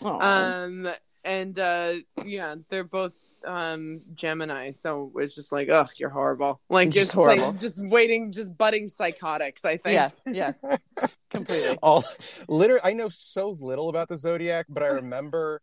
though. 0.00 0.08
Aw. 0.08 0.62
Um, 0.64 0.88
and 1.24 1.58
uh, 1.58 1.94
yeah, 2.24 2.54
they're 2.70 2.84
both 2.84 3.14
um 3.44 4.00
Gemini, 4.14 4.70
so 4.72 5.12
it's 5.16 5.34
just 5.34 5.52
like, 5.52 5.68
ugh, 5.68 5.90
you're 5.98 6.08
horrible. 6.10 6.60
Like 6.70 6.88
Just 6.90 7.10
just 7.12 7.16
like, 7.16 7.38
horrible. 7.38 7.58
just 7.60 7.78
waiting, 7.78 8.32
just 8.32 8.56
budding 8.56 8.88
psychotics. 8.88 9.64
I 9.66 9.76
think. 9.76 9.94
yeah, 10.26 10.52
yeah, 10.64 10.76
completely. 11.30 11.76
all 11.82 12.02
literally 12.48 12.80
i 12.84 12.92
know 12.92 13.08
so 13.10 13.50
little 13.60 13.88
about 13.90 14.08
the 14.08 14.16
zodiac 14.16 14.66
but 14.68 14.82
i 14.82 14.86
remember 14.86 15.60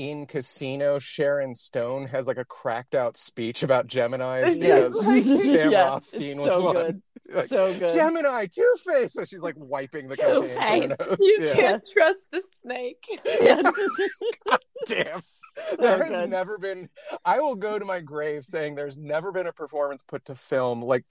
in 0.00 0.24
casino 0.24 0.98
sharon 0.98 1.54
stone 1.54 2.06
has 2.06 2.26
like 2.26 2.38
a 2.38 2.44
cracked 2.46 2.94
out 2.94 3.18
speech 3.18 3.62
about 3.62 3.86
gemini's 3.86 4.58
Yeah. 4.58 4.88
because 4.88 5.42
sam 5.42 5.70
Yeah, 5.70 5.88
rothstein 5.90 6.36
was 6.38 6.44
so 6.46 6.62
one 6.62 6.74
good. 6.76 7.02
Like, 7.34 7.46
so 7.46 7.78
good. 7.78 7.90
gemini 7.92 8.46
two-face 8.46 9.12
so 9.12 9.24
she's 9.26 9.40
like 9.42 9.56
wiping 9.58 10.08
the 10.08 10.16
cocaine 10.16 10.88
from 10.96 11.06
her. 11.10 11.16
You 11.20 11.38
yeah. 11.42 11.54
can't 11.54 11.88
trust 11.92 12.22
the 12.32 12.42
snake. 12.62 13.04
God 14.48 14.58
damn 14.86 15.22
there 15.78 15.98
has 15.98 16.08
good. 16.08 16.30
never 16.30 16.56
been 16.58 16.88
i 17.24 17.40
will 17.40 17.56
go 17.56 17.78
to 17.78 17.84
my 17.84 18.00
grave 18.00 18.44
saying 18.44 18.74
there's 18.76 18.96
never 18.96 19.32
been 19.32 19.46
a 19.48 19.52
performance 19.52 20.02
put 20.02 20.24
to 20.24 20.34
film 20.34 20.80
like 20.80 21.04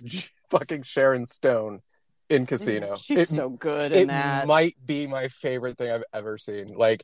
fucking 0.50 0.82
sharon 0.82 1.26
stone 1.26 1.82
in 2.30 2.46
mm, 2.46 2.48
casino 2.48 2.96
She's 2.96 3.20
It- 3.20 3.28
so 3.28 3.50
good 3.50 3.92
in 3.92 4.04
it 4.04 4.08
that. 4.08 4.48
might 4.48 4.74
be 4.84 5.06
my 5.08 5.28
favorite 5.28 5.78
thing 5.78 5.92
I've 5.92 6.04
ever 6.14 6.38
seen. 6.38 6.68
Like, 6.74 7.04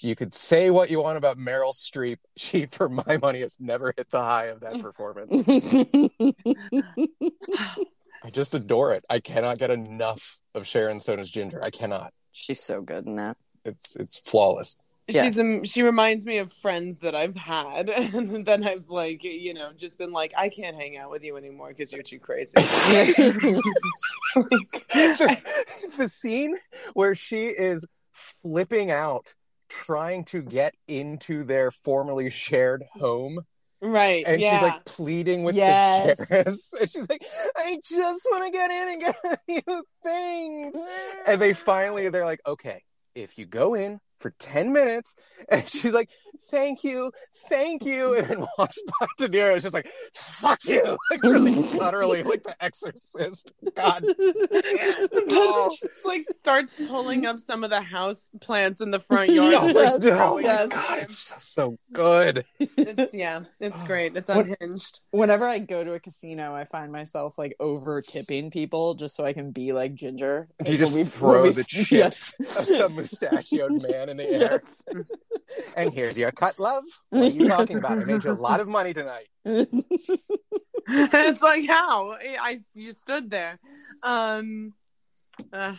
you 0.00 0.14
could 0.14 0.34
say 0.34 0.70
what 0.70 0.90
you 0.90 1.02
want 1.02 1.18
about 1.18 1.38
Meryl 1.38 1.74
Streep. 1.74 2.18
She, 2.36 2.66
for 2.66 2.88
my 2.88 3.16
money, 3.22 3.40
has 3.40 3.56
never 3.60 3.94
hit 3.96 4.10
the 4.10 4.20
high 4.20 4.46
of 4.46 4.60
that 4.60 4.80
performance. 4.80 5.32
I 8.24 8.30
just 8.30 8.54
adore 8.54 8.92
it. 8.94 9.04
I 9.08 9.20
cannot 9.20 9.58
get 9.58 9.70
enough 9.70 10.40
of 10.54 10.66
Sharon 10.66 10.98
Stone 10.98 11.20
as 11.20 11.30
Ginger. 11.30 11.62
I 11.62 11.70
cannot. 11.70 12.12
She's 12.32 12.60
so 12.60 12.82
good 12.82 13.06
in 13.06 13.16
that. 13.16 13.36
It's 13.64 13.94
it's 13.94 14.16
flawless. 14.18 14.76
Yeah. 15.06 15.24
She's 15.24 15.38
um, 15.38 15.64
she 15.64 15.82
reminds 15.82 16.24
me 16.24 16.38
of 16.38 16.50
friends 16.52 17.00
that 17.00 17.14
I've 17.14 17.36
had, 17.36 17.88
and 17.90 18.46
then 18.46 18.64
I've 18.64 18.88
like 18.88 19.22
you 19.22 19.52
know 19.52 19.72
just 19.76 19.98
been 19.98 20.12
like, 20.12 20.32
I 20.36 20.48
can't 20.48 20.74
hang 20.76 20.96
out 20.96 21.10
with 21.10 21.22
you 21.22 21.36
anymore 21.36 21.68
because 21.68 21.92
you're 21.92 22.02
too 22.02 22.18
crazy. 22.18 22.52
the, 22.56 23.62
the 25.98 26.08
scene 26.08 26.56
where 26.94 27.14
she 27.14 27.48
is 27.48 27.84
flipping 28.12 28.90
out, 28.90 29.34
trying 29.84 30.24
to 30.26 30.42
get 30.42 30.74
into 30.88 31.44
their 31.44 31.70
formerly 31.70 32.30
shared 32.30 32.84
home. 32.98 33.40
right? 33.80 34.24
and 34.26 34.40
yeah. 34.40 34.54
she's 34.58 34.62
like 34.62 34.84
pleading 34.84 35.42
with 35.44 35.54
Yes. 35.56 36.16
the 36.18 36.26
sheriffs. 36.26 36.70
And 36.80 36.90
she's 36.90 37.08
like, 37.08 37.24
I 37.56 37.78
just 37.84 38.26
want 38.30 38.46
to 38.46 38.50
get 38.50 38.70
in 38.70 38.88
and 38.88 39.00
get 39.00 39.40
few 39.66 39.82
things. 40.02 40.76
And 41.26 41.40
they 41.40 41.52
finally, 41.52 42.08
they're 42.08 42.24
like, 42.24 42.40
okay, 42.46 42.82
if 43.14 43.36
you 43.38 43.46
go 43.46 43.74
in 43.74 44.00
for 44.24 44.30
10 44.38 44.72
minutes, 44.72 45.16
and 45.50 45.68
she's 45.68 45.92
like, 45.92 46.08
thank 46.50 46.82
you, 46.82 47.12
thank 47.50 47.84
you, 47.84 48.14
and 48.18 48.26
then 48.26 48.44
walks 48.56 48.78
by 48.98 49.06
De 49.18 49.28
Niro, 49.28 49.52
and 49.52 49.62
she's 49.62 49.72
like, 49.74 49.86
fuck 50.14 50.64
you, 50.64 50.96
like 51.10 51.22
really 51.22 51.62
utterly 51.78 52.22
like 52.22 52.42
the 52.42 52.54
exorcist. 52.64 53.52
God 53.76 54.02
Oh. 54.06 55.76
Just, 55.80 56.06
like 56.06 56.24
starts 56.34 56.74
pulling 56.88 57.26
up 57.26 57.38
some 57.38 57.64
of 57.64 57.70
the 57.70 57.80
house 57.82 58.28
plants 58.40 58.80
in 58.80 58.90
the 58.90 59.00
front 59.00 59.30
yard. 59.30 59.52
No, 59.52 59.66
and 59.66 59.76
there's 59.76 59.92
just 59.92 60.04
no- 60.06 60.38
yes. 60.38 60.68
God, 60.72 60.98
it's 60.98 61.14
just 61.14 61.54
so 61.54 61.76
good. 61.92 62.44
It's 62.58 63.12
yeah, 63.12 63.40
it's 63.60 63.82
great. 63.86 64.16
It's 64.16 64.28
What- 64.28 64.46
unhinged. 64.46 65.00
Whenever 65.10 65.46
I 65.46 65.58
go 65.58 65.84
to 65.84 65.92
a 65.94 66.00
casino, 66.00 66.54
I 66.54 66.64
find 66.64 66.90
myself 66.92 67.36
like 67.38 67.54
over 67.60 68.00
tipping 68.00 68.50
people 68.50 68.94
just 68.94 69.16
so 69.16 69.24
I 69.24 69.32
can 69.34 69.50
be 69.50 69.72
like 69.72 69.94
Ginger. 69.94 70.48
Do 70.64 70.72
you 70.72 70.78
just 70.78 70.94
when 70.94 71.04
throw 71.04 71.42
when 71.42 71.52
the 71.52 71.64
chips 71.64 71.92
Yes. 71.92 72.34
of 72.40 72.46
some 72.64 72.94
mustachioed 72.96 73.82
man 73.82 74.08
in 74.20 74.26
the 74.26 74.30
air? 74.30 74.40
Yes. 74.40 74.84
And 75.76 75.92
here's 75.92 76.16
your 76.18 76.32
cut, 76.32 76.58
love. 76.58 76.84
What 77.10 77.22
are 77.32 77.36
you 77.36 77.46
talking 77.48 77.76
about? 77.78 77.92
I 77.98 78.04
made 78.04 78.24
you 78.24 78.30
a 78.30 78.32
lot 78.32 78.60
of 78.60 78.66
money 78.68 78.92
tonight. 78.94 79.28
it's 79.44 81.42
like 81.42 81.66
how 81.68 82.12
I, 82.12 82.36
I 82.40 82.58
you 82.74 82.92
stood 82.92 83.30
there. 83.30 83.58
Um. 84.02 84.72
uh, 85.52 85.74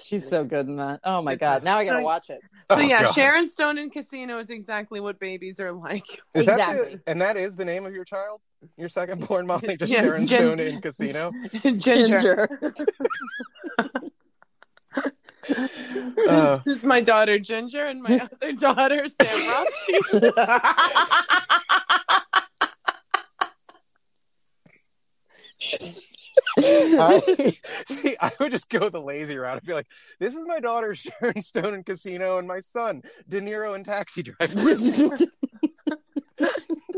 She's 0.00 0.28
so 0.28 0.44
good 0.44 0.66
in 0.68 0.76
that. 0.76 1.00
Oh 1.04 1.20
my 1.22 1.36
god! 1.36 1.64
Now 1.64 1.78
I 1.78 1.84
gotta 1.84 2.02
watch 2.02 2.28
it. 2.30 2.40
so 2.70 2.76
Oh, 2.76 2.80
yeah, 2.80 3.04
God. 3.04 3.12
Sharon 3.14 3.48
Stone 3.48 3.78
in 3.78 3.90
Casino 3.90 4.38
is 4.38 4.50
exactly 4.50 5.00
what 5.00 5.18
babies 5.18 5.58
are 5.60 5.72
like. 5.72 6.04
Is 6.34 6.46
that 6.46 6.58
Exactly. 6.60 6.94
the, 6.96 7.02
and 7.10 7.20
that 7.22 7.36
is 7.36 7.54
the 7.56 7.64
name 7.64 7.84
of 7.86 7.94
your 7.94 8.04
child? 8.04 8.40
Your 8.76 8.88
second 8.88 9.26
born 9.26 9.46
Molly? 9.46 9.76
Just 9.76 9.90
Yes, 9.92 10.04
Sharon 10.04 10.26
Gin- 10.26 10.38
Stone 10.38 10.60
in 10.60 10.80
Casino? 10.80 11.32
Ginger. 11.78 12.48
Uh, 16.28 16.58
this 16.64 16.78
is 16.78 16.84
my 16.84 17.00
daughter 17.00 17.38
Ginger 17.38 17.86
and 17.86 18.02
my 18.02 18.28
other 18.42 18.52
daughter 18.52 19.06
Sam 19.08 19.48
Rothstein. 19.48 20.32
I 26.58 27.52
see. 27.86 28.16
I 28.20 28.30
would 28.40 28.52
just 28.52 28.68
go 28.68 28.88
the 28.88 29.00
lazy 29.00 29.36
route. 29.36 29.56
I'd 29.56 29.66
be 29.66 29.74
like, 29.74 29.86
"This 30.18 30.34
is 30.34 30.46
my 30.46 30.60
daughter 30.60 30.94
Sharon 30.96 31.42
Stone 31.42 31.74
in 31.74 31.84
Casino, 31.84 32.38
and 32.38 32.46
my 32.48 32.60
son 32.60 33.02
De 33.28 33.40
Niro 33.40 33.74
in 33.74 33.84
Taxi 33.84 34.22
Driver." 34.22 34.54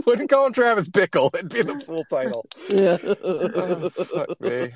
Wouldn't 0.06 0.28
call 0.30 0.46
him 0.46 0.52
Travis 0.52 0.88
Bickle. 0.88 1.34
It'd 1.34 1.48
be 1.50 1.62
the 1.62 1.80
full 1.80 2.04
title. 2.10 2.46
Oh, 2.70 3.88
fuck 3.90 4.40
me. 4.40 4.72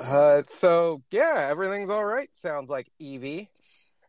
Uh, 0.00 0.42
so 0.48 1.02
yeah, 1.10 1.46
everything's 1.50 1.90
all 1.90 2.04
right. 2.04 2.28
Sounds 2.34 2.68
like 2.70 2.90
Evie. 2.98 3.50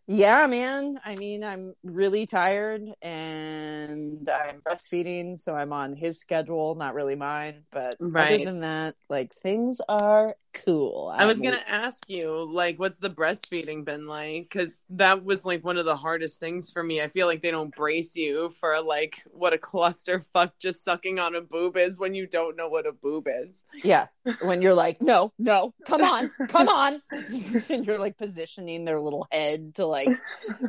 yeah, 0.07 0.48
man. 0.48 1.00
I 1.05 1.15
mean, 1.15 1.43
I'm 1.43 1.74
really 1.83 2.25
tired 2.25 2.81
and 3.01 4.27
I'm 4.29 4.62
breastfeeding, 4.62 5.38
so 5.38 5.55
I'm 5.55 5.72
on 5.72 5.95
his 5.95 6.19
schedule, 6.19 6.75
not 6.75 6.93
really 6.93 7.15
mine. 7.15 7.63
But 7.72 7.98
Right. 8.00 8.31
other 8.33 8.39
than 8.39 8.60
that, 8.62 8.95
like 9.10 9.33
things 9.33 9.79
are 9.88 10.36
cool. 10.53 11.12
I 11.15 11.25
was 11.25 11.39
I'm- 11.39 11.43
gonna 11.51 11.63
ask 11.67 11.98
you, 12.10 12.48
like, 12.51 12.79
what's 12.79 13.00
the 13.00 13.10
breastfeeding 13.10 13.83
been 13.86 14.07
like? 14.07 14.43
Because 14.43 14.79
that 14.91 15.24
was 15.25 15.43
like 15.45 15.63
one 15.63 15.77
of 15.77 15.86
the 15.86 15.95
hardest 15.95 16.39
things 16.39 16.69
for 16.72 16.83
me. 16.83 17.01
I 17.01 17.07
feel 17.07 17.27
like 17.27 17.41
they 17.41 17.51
don't 17.51 17.75
brace 17.75 18.15
you 18.15 18.50
for 18.50 18.79
like 18.81 19.24
what 19.31 19.53
a 19.53 19.57
clusterfuck 19.57 20.51
just 20.60 20.83
sucking 20.83 21.19
on 21.19 21.36
a 21.36 21.41
boob 21.41 21.77
is 21.77 21.98
when 22.00 22.13
you 22.13 22.27
don't 22.27 22.55
know 22.55 22.67
what 22.69 22.86
a 22.86 22.91
boob 22.91 23.27
is. 23.27 23.63
Yeah, 23.83 24.07
when 24.41 24.62
you're 24.62 24.74
like, 24.75 25.01
no, 25.01 25.33
no, 25.39 25.74
come 25.86 26.01
on, 26.13 26.31
come 26.48 26.69
on, 26.69 27.01
and 27.12 27.86
you're 27.88 27.98
like 28.00 28.17
positioning 28.17 28.86
their 28.86 29.00
little 29.00 29.27
head 29.31 29.75
to 29.75 29.86
like, 29.86 30.10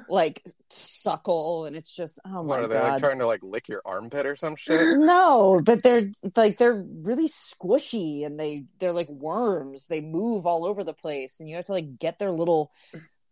like 0.09 0.43
suckle, 0.69 1.67
and 1.67 1.77
it's 1.77 1.95
just, 1.95 2.21
oh 2.27 2.43
What 2.43 2.61
my 2.61 2.65
are 2.65 2.67
they 2.69 2.75
like 2.75 2.93
god. 2.93 3.01
trying 3.01 3.19
to 3.19 3.27
like 3.27 3.43
lick 3.43 3.69
your 3.69 3.83
armpit 3.85 4.27
or 4.27 4.37
some 4.37 4.57
shit? 4.57 4.97
No, 4.99 5.61
but 5.65 5.83
they're 5.83 6.11
like 6.37 6.59
they're 6.59 6.85
really 7.03 7.29
squishy 7.29 8.25
and 8.27 8.39
they 8.39 8.65
they're 8.79 8.93
like 8.93 9.09
worms. 9.09 9.74
They 9.87 10.01
move 10.01 10.47
all 10.47 10.65
over 10.65 10.85
the 10.85 10.95
place, 10.95 11.41
and 11.41 11.49
you 11.49 11.57
have 11.57 11.67
to 11.67 11.73
like 11.73 11.99
get 11.99 12.19
their 12.19 12.31
little 12.31 12.73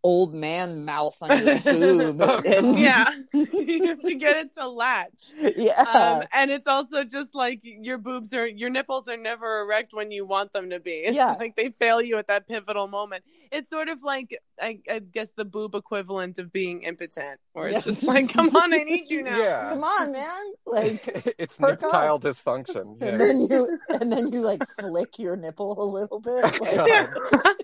old 0.03 0.33
man 0.33 0.83
mouth 0.83 1.15
on 1.21 1.29
your 1.45 1.59
boob. 1.61 2.19
yeah, 2.77 3.05
to 3.33 4.15
get 4.19 4.35
it 4.37 4.53
to 4.55 4.67
latch. 4.67 5.31
yeah. 5.55 5.81
Um, 5.81 6.23
and 6.33 6.51
it's 6.51 6.67
also 6.67 7.03
just 7.05 7.33
like 7.33 7.61
your 7.63 7.97
boobs 7.97 8.33
are 8.33 8.45
your 8.45 8.69
nipples 8.69 9.07
are 9.07 9.15
never 9.17 9.61
erect 9.61 9.93
when 9.93 10.11
you 10.11 10.25
want 10.25 10.51
them 10.53 10.69
to 10.71 10.79
be. 10.79 10.91
It's 11.05 11.15
Yeah. 11.15 11.35
like 11.39 11.55
they 11.55 11.69
fail 11.69 12.01
you 12.01 12.17
at 12.17 12.27
that 12.27 12.47
pivotal 12.47 12.87
moment. 12.87 13.23
It's 13.51 13.69
sort 13.69 13.87
of 13.89 14.03
like 14.03 14.37
I, 14.61 14.79
I 14.89 14.99
guess 14.99 15.29
the 15.31 15.45
boob 15.45 15.73
equivalent 15.73 16.37
of 16.37 16.51
being 16.51 16.83
impotent, 16.83 17.39
where 17.53 17.67
it's 17.67 17.85
Yes. 17.85 17.95
just 17.95 18.03
like, 18.07 18.31
come 18.31 18.53
on, 18.55 18.73
I 18.73 18.79
need 18.79 19.09
you 19.09 19.23
now. 19.23 19.37
Yeah. 19.37 19.69
Come 19.69 19.83
on, 19.83 20.11
man! 20.11 20.53
Like, 20.65 21.35
it's 21.39 21.57
perk 21.57 21.81
niptile 21.81 22.19
dysfunction. 22.21 23.01
and 23.01 23.19
then 23.21 23.39
you 23.39 23.77
and 23.89 24.11
then 24.11 24.27
you 24.31 24.41
like 24.41 24.63
flick 24.79 25.17
your 25.17 25.35
nipple 25.35 25.81
a 25.81 25.87
little 25.89 26.19
bit, 26.19 26.43
like, 26.61 26.75
God. 26.75 27.55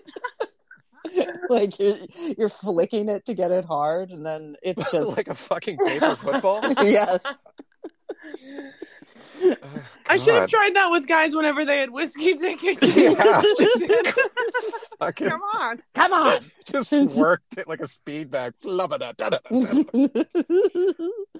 like 1.48 1.78
you're 1.78 1.98
you're 2.38 2.48
flicking 2.48 3.08
it 3.08 3.26
to 3.26 3.34
get 3.34 3.50
it 3.50 3.64
hard, 3.64 4.10
and 4.10 4.24
then 4.24 4.56
it's 4.62 4.90
just 4.92 5.16
like 5.16 5.28
a 5.28 5.34
fucking 5.34 5.78
paper 5.78 6.16
football. 6.16 6.60
yes. 6.84 7.20
Oh, 9.42 9.56
I 10.08 10.16
should 10.16 10.34
have 10.34 10.48
tried 10.50 10.74
that 10.74 10.88
with 10.90 11.06
guys 11.06 11.34
whenever 11.36 11.64
they 11.64 11.78
had 11.78 11.90
whiskey 11.90 12.34
tickets. 12.38 12.96
Yeah, 12.96 13.40
just 13.58 13.86
fucking 14.98 15.28
Come 15.30 15.42
on. 15.54 15.78
Come 15.94 16.12
on. 16.12 16.40
just 16.66 16.92
worked 17.16 17.56
it 17.58 17.68
like 17.68 17.80
a 17.80 17.86
speed 17.86 18.30
bag. 18.30 18.54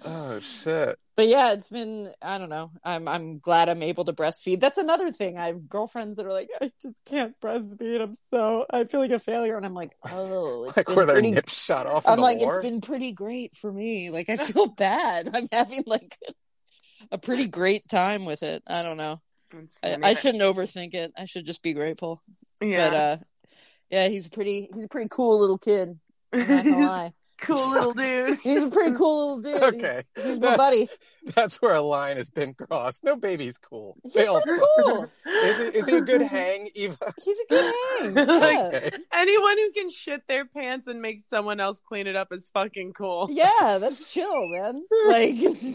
Oh 0.04 0.40
shit! 0.40 0.98
but 1.16 1.26
yeah, 1.26 1.52
it's 1.52 1.68
been 1.68 2.10
I 2.22 2.38
don't 2.38 2.48
know. 2.48 2.70
I'm 2.84 3.06
I'm 3.08 3.38
glad 3.38 3.68
I'm 3.68 3.82
able 3.82 4.04
to 4.06 4.12
breastfeed. 4.12 4.60
That's 4.60 4.78
another 4.78 5.12
thing. 5.12 5.36
I 5.36 5.48
have 5.48 5.68
girlfriends 5.68 6.16
that 6.16 6.24
are 6.26 6.32
like, 6.32 6.48
I 6.60 6.70
just 6.80 6.96
can't 7.04 7.38
breastfeed. 7.40 8.00
I'm 8.00 8.16
so 8.28 8.66
I 8.70 8.84
feel 8.84 9.00
like 9.00 9.10
a 9.10 9.18
failure, 9.18 9.56
and 9.56 9.66
I'm 9.66 9.74
like, 9.74 9.90
oh, 10.10 10.64
it's 10.64 10.76
Like 10.76 10.86
been 10.86 10.96
where 10.96 11.06
their 11.06 11.16
pretty. 11.16 11.32
nips 11.32 11.62
shot 11.62 11.86
off. 11.86 12.06
I'm 12.06 12.20
like, 12.20 12.38
war. 12.38 12.56
it's 12.56 12.64
been 12.64 12.80
pretty 12.80 13.12
great 13.12 13.52
for 13.56 13.70
me. 13.70 14.10
Like 14.10 14.28
I 14.30 14.36
feel 14.36 14.66
bad. 14.68 15.28
I'm 15.34 15.48
having 15.52 15.82
like 15.86 16.16
a 17.10 17.18
pretty 17.18 17.46
great 17.46 17.88
time 17.88 18.24
with 18.24 18.42
it. 18.42 18.62
I 18.66 18.82
don't 18.82 18.96
know. 18.96 19.20
I. 19.82 19.96
I 20.02 20.12
shouldn't 20.14 20.42
overthink 20.42 20.94
it. 20.94 21.12
I 21.18 21.24
should 21.24 21.46
just 21.46 21.62
be 21.62 21.72
grateful. 21.72 22.22
Yeah. 22.60 22.88
But 22.90 22.96
uh, 22.96 23.16
yeah, 23.90 24.08
he's 24.08 24.26
a 24.26 24.30
pretty 24.30 24.68
he's 24.74 24.84
a 24.84 24.88
pretty 24.88 25.08
cool 25.10 25.40
little 25.40 25.58
kid. 25.58 25.98
I'm 26.32 26.38
not 26.48 26.64
gonna 26.64 26.86
lie. 26.86 27.12
cool 27.40 27.70
little 27.70 27.92
dude. 27.94 28.38
He's 28.42 28.62
a 28.64 28.70
pretty 28.70 28.94
cool 28.94 29.38
little 29.38 29.60
dude. 29.60 29.74
Okay. 29.74 30.00
He's, 30.14 30.24
he's 30.24 30.40
my 30.40 30.50
That's- 30.50 30.56
buddy. 30.58 30.88
That's 31.34 31.60
where 31.62 31.74
a 31.74 31.80
line 31.80 32.18
has 32.18 32.28
been 32.30 32.52
crossed. 32.54 33.02
No 33.02 33.16
baby's 33.16 33.56
cool. 33.58 33.96
He's 34.04 34.12
They 34.12 34.26
all 34.26 34.40
pretty 34.42 34.60
suck. 34.60 34.68
cool. 34.84 35.08
Is 35.26 35.58
he, 35.58 35.64
is 35.78 35.86
he 35.86 35.96
a 35.96 36.00
good 36.02 36.20
hang, 36.22 36.68
Eva? 36.74 36.96
He's 37.24 37.40
a 37.40 37.46
good 37.48 37.74
hang. 38.00 38.14
Like- 38.14 38.26
Yeah. 38.30 38.70
Okay. 38.74 38.90
Anyone 39.12 39.56
who 39.56 39.72
can 39.72 39.90
shit 39.90 40.20
their 40.28 40.44
pants 40.44 40.86
and 40.86 41.00
make 41.02 41.22
someone 41.22 41.60
else 41.60 41.80
clean 41.80 42.06
it 42.06 42.14
up 42.14 42.28
is 42.30 42.48
fucking 42.54 42.92
cool. 42.92 43.28
yeah, 43.30 43.78
that's 43.80 44.12
chill, 44.12 44.46
man. 44.50 44.84
Like 45.08 45.30
and 45.30 45.56
he, 45.56 45.74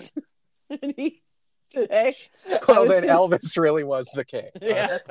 today. 0.70 2.14
Well, 2.68 2.88
then 2.88 3.04
in- 3.04 3.10
Elvis 3.10 3.58
really 3.58 3.84
was 3.84 4.08
the 4.14 4.24
king. 4.26 4.50
Yeah. 4.62 5.00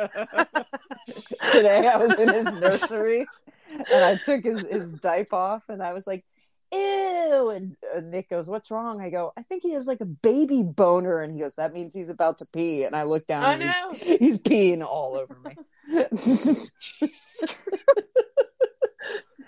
Today 1.52 1.87
I 1.87 1.96
was 1.99 2.18
in 2.18 2.28
his 2.32 2.46
nursery 2.54 3.26
and 3.70 4.04
I 4.04 4.16
took 4.16 4.42
his, 4.44 4.66
his 4.66 4.92
diaper 4.94 5.37
off 5.37 5.64
and 5.68 5.82
I 5.82 5.92
was 5.92 6.06
like, 6.06 6.25
ew. 6.73 7.50
And 7.54 7.76
uh, 7.94 8.00
Nick 8.00 8.30
goes, 8.30 8.49
What's 8.49 8.70
wrong? 8.70 9.00
I 9.02 9.11
go, 9.11 9.32
I 9.37 9.42
think 9.42 9.62
he 9.62 9.73
has 9.73 9.87
like 9.87 10.00
a 10.00 10.06
baby 10.06 10.62
boner. 10.62 11.20
And 11.20 11.34
he 11.34 11.40
goes, 11.40 11.56
That 11.56 11.73
means 11.75 11.92
he's 11.94 12.08
about 12.08 12.38
to 12.38 12.46
pee. 12.46 12.84
And 12.84 12.96
I 12.96 13.02
look 13.02 13.26
down 13.26 13.44
Oh 13.44 13.49
and 13.49 13.61
no. 13.64 13.92
he's, 13.92 14.18
he's 14.18 14.38
peeing 14.42 14.82
all 14.82 15.14
over 15.16 15.37
me. 15.44 15.56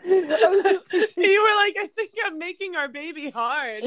you 0.04 1.42
were 1.42 1.56
like, 1.56 1.76
I 1.78 1.88
think 1.96 2.10
I'm 2.25 2.38
making 2.38 2.76
our 2.76 2.88
baby 2.88 3.30
hard. 3.30 3.82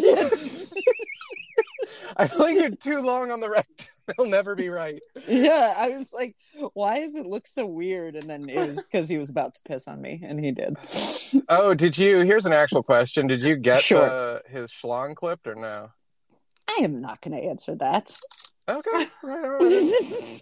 I 2.18 2.28
feel 2.28 2.40
like 2.40 2.56
you're 2.56 2.70
too 2.72 3.02
long 3.02 3.32
on 3.32 3.40
the 3.40 3.50
right. 3.50 3.90
They'll 4.18 4.28
never 4.28 4.56
be 4.56 4.70
right. 4.70 5.02
yeah, 5.28 5.76
I 5.78 5.90
was 5.90 6.12
like, 6.12 6.36
why 6.74 7.00
does 7.00 7.16
it 7.16 7.28
look 7.28 7.46
so 7.46 7.66
weird? 7.68 8.16
And 8.16 8.28
then 8.30 8.50
it 8.50 8.66
was 8.66 8.84
because 8.86 9.08
he 9.08 9.18
was 9.20 9.30
about 9.30 9.54
to 9.54 9.62
piss 9.68 9.88
on 9.88 10.02
me, 10.02 10.22
and 10.24 10.44
he 10.44 10.52
did. 10.52 10.78
Oh, 11.48 11.76
did 11.76 11.96
you? 11.96 12.22
Here's 12.22 12.48
an 12.48 12.54
actual 12.54 12.82
question. 12.82 13.28
Did 13.28 13.44
you 13.44 13.56
get 13.56 13.82
Sure. 13.82 14.02
uh, 14.02 14.40
his 14.48 14.72
schlong 14.72 15.16
clipped 15.16 15.46
or 15.48 15.54
no? 15.54 15.92
I 16.68 16.80
am 16.84 17.02
not 17.02 17.22
going 17.22 17.40
to 17.40 17.48
answer 17.48 17.76
that. 17.76 18.16
Okay. 18.68 19.08
Right 19.24 20.42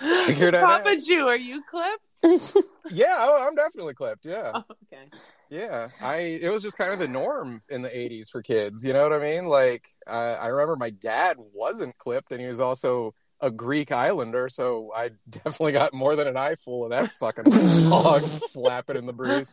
on. 0.00 0.26
Figured 0.26 0.54
it 0.54 0.62
out. 0.62 0.84
Papa 0.84 0.96
Jew, 1.00 1.26
are 1.26 1.36
you 1.36 1.62
clipped? 1.68 2.02
Yeah, 2.90 3.16
oh, 3.18 3.46
I'm 3.46 3.56
definitely 3.56 3.94
clipped. 3.94 4.24
Yeah. 4.24 4.52
Oh, 4.54 4.64
okay. 4.92 5.06
Yeah, 5.50 5.88
I 6.00 6.38
it 6.40 6.50
was 6.50 6.62
just 6.62 6.78
kind 6.78 6.92
of 6.92 7.00
the 7.00 7.08
norm 7.08 7.58
in 7.68 7.82
the 7.82 7.88
'80s 7.88 8.30
for 8.30 8.42
kids. 8.42 8.84
You 8.84 8.92
know 8.92 9.02
what 9.02 9.12
I 9.12 9.18
mean? 9.18 9.46
Like, 9.46 9.88
uh, 10.06 10.36
I 10.40 10.46
remember 10.46 10.76
my 10.76 10.90
dad 10.90 11.36
wasn't 11.38 11.98
clipped, 11.98 12.30
and 12.30 12.40
he 12.40 12.46
was 12.46 12.60
also 12.60 13.12
a 13.40 13.50
Greek 13.50 13.90
Islander, 13.90 14.48
so 14.48 14.92
I 14.94 15.10
definitely 15.28 15.72
got 15.72 15.94
more 15.94 16.14
than 16.14 16.28
an 16.28 16.36
eyeful 16.36 16.84
of 16.84 16.90
that 16.90 17.10
fucking 17.12 17.44
hog 17.88 18.22
flapping 18.52 18.96
in 18.96 19.06
the 19.06 19.12
breeze. 19.12 19.52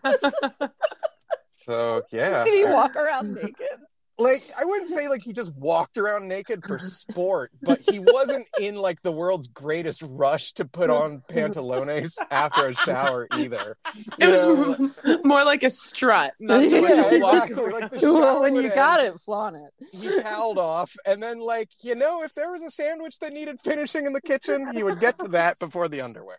So 1.56 2.04
yeah, 2.12 2.44
Did 2.44 2.54
he 2.54 2.66
walk 2.66 2.96
around 2.96 3.34
naked? 3.34 3.80
Like 4.20 4.44
I 4.60 4.66
wouldn't 4.66 4.88
say 4.90 5.08
like 5.08 5.22
he 5.24 5.34
just 5.34 5.54
walked 5.56 5.98
around 5.98 6.28
naked 6.28 6.64
for 6.66 6.78
sport, 6.80 7.52
but 7.62 7.80
he 7.82 8.00
wasn't 8.00 8.48
in 8.60 8.76
like 8.76 9.02
the 9.02 9.12
world's 9.12 9.48
greatest 9.48 10.04
rush 10.06 10.54
to 10.54 10.66
put 10.66 10.90
on 10.90 11.24
pantalones 11.30 12.18
after 12.32 12.68
a 12.68 12.76
shower 12.76 13.28
either. 13.34 13.76
It 13.96 14.06
You 14.20 14.28
know? 14.32 14.90
was 15.04 15.20
more 15.24 15.44
like 15.44 15.64
a 15.64 15.70
strut. 15.70 16.34
Not 16.40 16.62
Yeah, 16.70 16.82
much 16.82 16.92
a 16.92 17.20
walk 17.20 17.50
exactly, 17.50 17.72
like 17.72 17.92
the- 17.92 18.00
well, 18.14 18.42
when 18.42 18.54
would 18.54 18.64
you 18.64 18.70
end. 18.70 18.76
got 18.76 19.00
it, 19.00 19.20
flaunt 19.20 19.56
it. 19.56 19.72
he 19.92 20.22
toweled 20.22 20.58
off 20.60 20.94
and 21.06 21.22
then 21.22 21.40
like 21.40 21.70
you 21.82 21.96
know 21.96 22.24
if 22.24 22.34
there 22.34 22.52
was 22.52 22.62
a 22.64 22.70
sandwich 22.72 23.20
that 23.20 23.34
needed 23.34 23.60
finishing 23.62 24.06
in 24.06 24.14
the 24.14 24.22
kitchen 24.22 24.72
he 24.74 24.84
would 24.84 25.00
get 25.00 25.18
to 25.20 25.28
that 25.30 25.58
before 25.60 25.88
the 25.88 26.02
underwear 26.02 26.38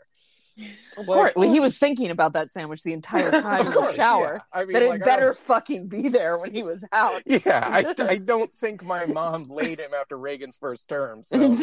Of 0.96 1.06
course. 1.06 1.32
Well, 1.34 1.50
he 1.50 1.58
was 1.60 1.78
thinking 1.78 2.10
about 2.10 2.34
that 2.34 2.50
sandwich 2.52 2.82
the 2.84 2.92
entire 2.92 3.30
time 3.42 3.60
of 3.62 3.66
in 3.66 3.72
the 3.72 3.92
shower. 3.92 4.34
yeah. 4.54 4.60
i 4.60 4.64
mean 4.64 4.72
That 4.74 4.82
it 4.82 4.88
like, 4.90 5.00
better 5.04 5.34
fucking 5.34 5.88
be 5.88 6.08
there 6.08 6.38
when 6.38 6.52
he 6.54 6.62
was 6.62 6.84
out. 6.92 7.22
yeah 7.26 7.60
I, 7.66 7.94
I 8.08 8.18
don't 8.18 8.52
think 8.52 8.84
my 8.84 9.06
mom 9.06 9.48
laid 9.48 9.80
him 9.80 9.90
after 9.98 10.16
reagan's 10.16 10.56
first 10.56 10.88
term 10.88 11.22
so 11.24 11.54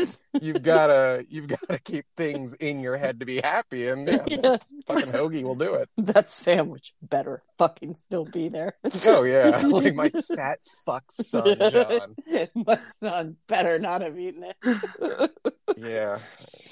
you've 0.41 0.61
gotta 0.63 1.25
you've 1.29 1.47
gotta 1.47 1.79
keep 1.79 2.05
things 2.17 2.53
in 2.55 2.81
your 2.81 2.97
head 2.97 3.19
to 3.21 3.25
be 3.25 3.37
happy 3.41 3.87
and 3.87 4.07
yeah, 4.07 4.23
Yeah. 4.27 4.57
fucking 4.87 5.11
hoagie 5.11 5.43
will 5.43 5.55
do 5.55 5.75
it 5.75 5.89
that 5.97 6.29
sandwich 6.29 6.93
better 7.01 7.43
fucking 7.57 7.95
still 7.95 8.25
be 8.25 8.49
there. 8.49 8.73
oh 9.05 9.23
yeah 9.23 9.57
like 9.67 9.95
my 9.95 10.09
fat 10.09 10.59
fuck 10.85 11.11
son 11.11 11.55
john 11.71 12.15
My 12.55 12.79
son 12.97 13.37
better 13.47 13.79
not 13.79 14.01
have 14.01 14.17
eaten 14.19 14.43
it. 14.43 15.31
yeah 15.77 16.17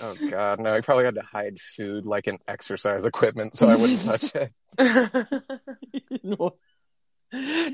oh 0.04 0.16
god 0.30 0.60
no 0.60 0.76
he 0.76 0.82
probably 0.82 1.06
had 1.06 1.16
to 1.16 1.22
hide 1.22 1.60
food 1.60 2.06
like 2.10 2.28
an 2.28 2.38
exercise 2.48 3.06
equipment 3.06 3.56
so 3.56 3.68
i 3.68 3.76
wouldn't 3.76 4.06
touch 4.06 4.36
it 4.36 4.52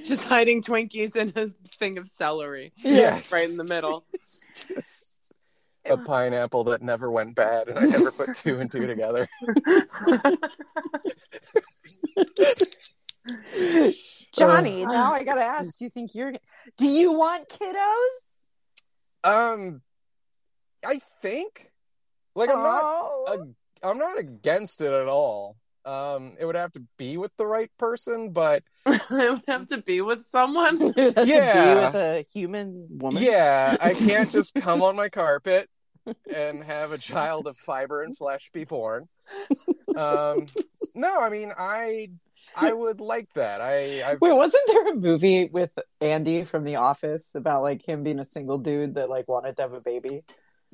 Just 0.03 0.27
hiding 0.27 0.61
Twinkies 0.61 1.15
in 1.15 1.31
a 1.35 1.47
thing 1.79 1.97
of 1.97 2.09
celery 2.09 2.73
yes 2.75 3.31
right 3.31 3.49
in 3.49 3.55
the 3.55 3.63
middle. 3.63 4.05
just 4.67 5.05
a 5.85 5.95
pineapple 5.97 6.65
that 6.65 6.81
never 6.81 7.09
went 7.09 7.35
bad 7.35 7.69
and 7.69 7.79
I 7.79 7.83
never 7.85 8.11
put 8.11 8.33
two 8.35 8.59
and 8.59 8.69
two 8.69 8.85
together. 8.85 9.27
Johnny, 14.33 14.83
Uh, 14.83 14.91
now 14.91 15.13
I 15.13 15.23
gotta 15.23 15.43
ask, 15.43 15.77
do 15.77 15.85
you 15.85 15.89
think 15.89 16.13
you're 16.15 16.33
do 16.77 16.87
you 16.87 17.13
want 17.13 17.47
kiddos? 17.47 18.09
Um 19.23 19.81
I 20.85 20.99
think 21.21 21.71
like 22.35 22.49
I'm 22.49 22.57
not 22.59 22.81
Oh. 22.83 23.25
a, 23.27 23.64
I'm 23.89 23.97
not 23.97 24.17
against 24.17 24.81
it 24.81 24.91
at 24.93 25.07
all. 25.07 25.57
Um 25.85 26.35
it 26.39 26.45
would 26.45 26.55
have 26.55 26.73
to 26.73 26.81
be 26.97 27.17
with 27.17 27.31
the 27.37 27.45
right 27.45 27.71
person, 27.77 28.31
but 28.31 28.63
I 28.85 29.29
would 29.29 29.43
have 29.47 29.67
to 29.67 29.77
be 29.77 30.01
with 30.01 30.21
someone. 30.25 30.93
It 30.97 31.15
has 31.15 31.25
to 31.27 31.29
Yeah. 31.29 31.75
be 31.75 31.85
with 31.85 31.95
a 31.95 32.21
human 32.33 32.87
woman. 32.89 33.21
yeah, 33.23 33.77
I 33.79 33.93
can't 33.93 34.29
just 34.31 34.55
come 34.55 34.81
on 34.81 34.95
my 34.95 35.09
carpet 35.09 35.69
and 36.33 36.63
have 36.63 36.91
a 36.91 36.97
child 36.97 37.47
of 37.47 37.57
fiber 37.57 38.01
and 38.03 38.17
flesh 38.17 38.49
be 38.53 38.63
born. 38.63 39.07
Um 39.95 40.47
no, 40.95 41.19
I 41.21 41.29
mean 41.29 41.51
I 41.57 42.09
I 42.55 42.71
would 42.73 43.01
like 43.01 43.33
that. 43.33 43.59
I 43.61 44.01
I've 44.03 44.21
Wait, 44.21 44.33
wasn't 44.33 44.63
there 44.67 44.87
a 44.87 44.95
movie 44.95 45.45
with 45.51 45.77
Andy 45.99 46.45
from 46.45 46.63
The 46.63 46.77
Office 46.77 47.35
about 47.35 47.63
like 47.63 47.85
him 47.85 48.03
being 48.03 48.19
a 48.19 48.25
single 48.25 48.57
dude 48.57 48.95
that 48.95 49.09
like 49.09 49.27
wanted 49.27 49.57
to 49.57 49.63
have 49.63 49.73
a 49.73 49.81
baby? 49.81 50.23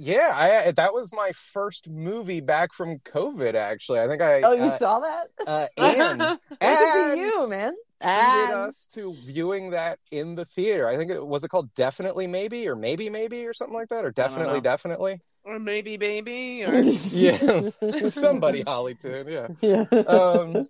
Yeah, 0.03 0.31
I 0.33 0.71
that 0.71 0.95
was 0.95 1.13
my 1.13 1.31
first 1.31 1.87
movie 1.87 2.41
back 2.41 2.73
from 2.73 2.97
COVID. 2.99 3.53
Actually, 3.53 3.99
I 3.99 4.07
think 4.07 4.19
I 4.19 4.41
Oh, 4.41 4.53
you 4.53 4.63
uh, 4.63 4.69
saw 4.69 4.99
that? 4.99 5.27
uh, 5.45 5.67
Anne 5.77 6.17
Look 6.17 6.39
at 6.59 7.17
you, 7.17 7.47
man. 7.47 7.75
treated 8.01 8.49
us 8.49 8.87
to 8.93 9.13
viewing 9.27 9.69
that 9.69 9.99
in 10.09 10.33
the 10.33 10.43
theater. 10.43 10.87
I 10.87 10.97
think 10.97 11.11
it 11.11 11.23
was 11.23 11.43
it 11.43 11.49
called 11.49 11.71
Definitely 11.75 12.25
Maybe 12.25 12.67
or 12.67 12.75
Maybe 12.75 13.11
Maybe 13.11 13.45
or 13.45 13.53
something 13.53 13.75
like 13.75 13.89
that 13.89 14.03
or 14.03 14.09
Definitely. 14.09 14.59
Definitely. 14.59 15.21
or 15.43 15.59
maybe 15.59 15.97
baby. 15.97 16.63
Or 16.63 16.81
Yeah, 16.81 17.69
somebody 18.09 18.63
Hollytoon. 18.63 19.29
Yeah. 19.61 19.85
Yeah. 19.93 19.99
Um, 20.01 20.63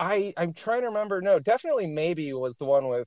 I 0.00 0.32
I'm 0.38 0.54
trying 0.54 0.80
to 0.80 0.86
remember. 0.86 1.20
No, 1.20 1.38
Definitely 1.38 1.88
Maybe 1.88 2.32
was 2.32 2.56
the 2.56 2.64
one 2.64 2.88
with 2.88 3.06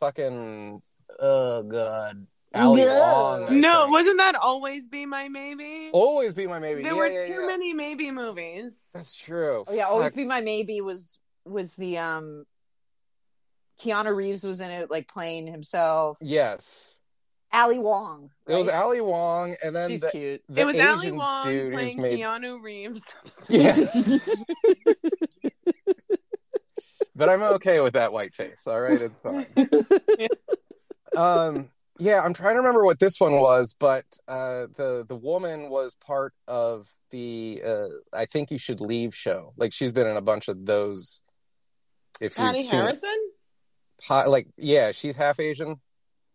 fucking 0.00 0.80
oh 1.20 1.62
god 1.64 2.26
Ali 2.54 2.82
Yeah. 2.82 2.98
Wong. 3.00 3.46
I 3.48 3.50
no, 3.50 3.82
think. 3.82 3.92
wasn't 3.92 4.18
that 4.18 4.34
always 4.34 4.88
be 4.88 5.04
my 5.06 5.28
maybe? 5.28 5.90
always 5.92 6.34
be 6.34 6.46
my 6.46 6.58
maybe. 6.58 6.82
there 6.82 6.92
Yeah, 6.92 6.98
were 6.98 7.06
yeah, 7.06 7.26
too 7.26 7.40
yeah. 7.42 7.46
many 7.46 7.74
maybe 7.74 8.10
movies. 8.10 8.72
That's 8.94 9.14
true. 9.14 9.64
Oh 9.66 9.72
yeah, 9.74 9.84
always 9.84 10.12
be 10.14 10.24
my 10.24 10.40
maybe 10.40 10.80
was 10.80 11.18
was 11.44 11.76
the 11.76 11.98
um 11.98 12.44
Keanu 13.80 14.14
Reeves 14.16 14.44
was 14.44 14.60
in 14.60 14.70
it, 14.70 14.90
like 14.90 15.08
playing 15.08 15.46
himself. 15.46 16.18
Yes. 16.20 16.96
Ali 17.52 17.78
Wong. 17.78 18.30
It 18.46 18.54
was? 18.56 18.68
Ali 18.68 19.00
Wong, 19.00 19.54
and 19.64 19.74
then 19.74 19.88
She's 19.88 20.02
the, 20.02 20.10
cute. 20.10 20.42
the 20.50 20.60
it 20.62 20.66
was 20.66 20.76
Asian 20.76 20.88
Ali 20.98 21.12
Wong 21.12 21.44
playing 21.44 22.02
made. 22.02 22.18
Keanu 22.18 22.62
Reeves. 22.62 23.00
Yes, 23.48 24.42
but 27.16 27.28
I'm 27.30 27.42
okay 27.42 27.80
with 27.80 27.94
that 27.94 28.12
white 28.12 28.32
face. 28.32 28.66
All 28.66 28.78
right, 28.80 29.00
it's 29.00 29.18
fine. 29.18 29.46
um, 31.16 31.70
yeah, 31.98 32.20
I'm 32.22 32.32
trying 32.34 32.54
to 32.54 32.58
remember 32.60 32.84
what 32.84 32.98
this 32.98 33.18
one 33.18 33.34
was, 33.40 33.74
but 33.78 34.04
uh, 34.28 34.66
the 34.76 35.04
the 35.08 35.16
woman 35.16 35.68
was 35.70 35.94
part 35.94 36.32
of 36.46 36.88
the 37.10 37.62
uh, 37.66 37.88
I 38.12 38.26
think 38.26 38.50
you 38.50 38.58
should 38.58 38.80
leave 38.80 39.14
show. 39.14 39.52
Like 39.56 39.72
she's 39.72 39.92
been 39.92 40.06
in 40.06 40.16
a 40.16 40.22
bunch 40.22 40.48
of 40.48 40.64
those. 40.66 41.22
If 42.20 42.32
you've 42.32 42.46
Patti 42.46 42.62
seen. 42.62 42.80
Harrison? 42.80 43.16
Hi- 44.04 44.26
like 44.26 44.48
yeah, 44.56 44.92
she's 44.92 45.16
half 45.16 45.40
Asian. 45.40 45.76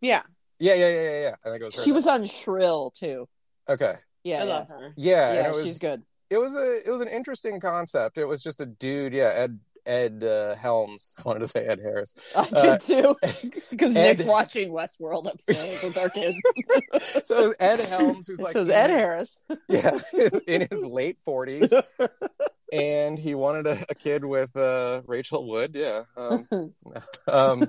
Yeah, 0.02 0.24
Yeah, 0.60 0.74
yeah, 0.76 0.90
yeah, 0.90 1.02
yeah, 1.02 1.22
yeah. 1.22 1.36
I 1.46 1.50
think 1.50 1.62
it 1.62 1.66
was. 1.66 1.78
Her 1.78 1.84
She 1.84 1.92
was 1.92 2.08
on 2.08 2.26
Shrill 2.26 2.92
too. 2.92 3.28
okay. 3.70 3.96
Yeah, 4.26 4.36
I 4.36 4.44
yeah. 4.46 4.54
love 4.54 4.68
her. 4.70 4.94
Yeah, 4.96 5.34
Yeah, 5.34 5.40
and 5.40 5.48
it 5.48 5.54
was, 5.54 5.64
she's 5.64 5.80
good. 5.80 6.04
it 6.30 6.38
was 6.38 6.56
a 6.56 6.78
it 6.86 6.90
was 6.90 7.02
an 7.02 7.08
interesting 7.10 7.60
concept. 7.60 8.18
It 8.18 8.26
was 8.26 8.42
just 8.42 8.62
a 8.62 8.66
dude, 8.66 9.14
yeah, 9.14 9.32
Ed 9.34 9.60
Ed 9.86 10.24
uh, 10.24 10.56
Helms. 10.56 11.16
I 11.20 11.22
wanted 11.28 11.40
to 11.40 11.48
say 11.48 11.66
Ed 11.66 11.80
Harris. 11.80 12.16
I 12.36 12.48
Uh, 12.52 12.62
did 12.78 12.80
too, 12.82 13.16
because 13.72 13.96
Ed- 13.98 14.02
Nick's 14.04 14.26
watching 14.26 14.72
Westworld 14.72 15.32
upstairs 15.32 15.84
with 15.84 15.98
our 15.98 16.10
kid. 16.10 16.34
So 17.26 17.44
it 17.44 17.48
was 17.48 17.56
Ed 17.60 17.80
Helms, 17.88 18.28
who's 18.28 18.40
like 18.40 18.54
so 18.54 18.62
Ed 18.62 18.66
his- 18.90 18.98
Harris. 18.98 19.46
yeah, 19.68 20.00
in 20.48 20.68
his 20.70 20.82
late 20.84 21.18
forties, 21.26 21.74
and 22.72 23.18
he 23.20 23.36
wanted 23.36 23.68
a, 23.68 23.78
a 23.90 23.96
kid 23.96 24.26
with 24.26 24.56
uh, 24.56 25.02
Rachel 25.06 25.48
Wood. 25.48 25.72
Yeah, 25.74 26.04
um, 26.18 26.48
um, 27.28 27.64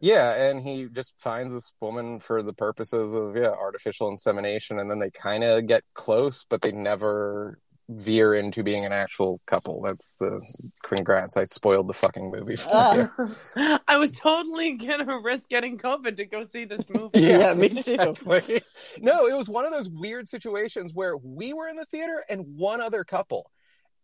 yeah, 0.00 0.48
and 0.50 0.62
he 0.62 0.86
just 0.92 1.14
finds 1.18 1.52
this 1.54 1.72
woman 1.80 2.20
for 2.20 2.42
the 2.42 2.52
purposes 2.52 3.14
of 3.14 3.36
yeah 3.36 3.48
artificial 3.50 4.08
insemination, 4.08 4.78
and 4.78 4.90
then 4.90 4.98
they 4.98 5.10
kind 5.10 5.44
of 5.44 5.66
get 5.66 5.82
close, 5.94 6.44
but 6.48 6.60
they 6.62 6.72
never 6.72 7.58
veer 7.88 8.34
into 8.34 8.62
being 8.62 8.84
an 8.86 8.92
actual 8.92 9.40
couple. 9.46 9.82
That's 9.82 10.16
the 10.16 10.40
congrats. 10.82 11.36
I 11.36 11.44
spoiled 11.44 11.86
the 11.88 11.92
fucking 11.92 12.30
movie 12.30 12.56
for 12.56 13.08
you. 13.56 13.78
I 13.88 13.96
was 13.98 14.12
totally 14.12 14.72
gonna 14.76 15.18
risk 15.20 15.50
getting 15.50 15.76
COVID 15.78 16.16
to 16.16 16.24
go 16.24 16.44
see 16.44 16.64
this 16.64 16.88
movie. 16.90 17.20
Yeah, 17.20 17.52
me 17.56 17.68
too. 17.68 17.96
No, 19.00 19.26
it 19.26 19.36
was 19.36 19.48
one 19.48 19.64
of 19.66 19.72
those 19.72 19.88
weird 19.90 20.28
situations 20.28 20.94
where 20.94 21.16
we 21.16 21.52
were 21.52 21.68
in 21.68 21.76
the 21.76 21.84
theater 21.84 22.22
and 22.28 22.56
one 22.56 22.80
other 22.80 23.04
couple, 23.04 23.50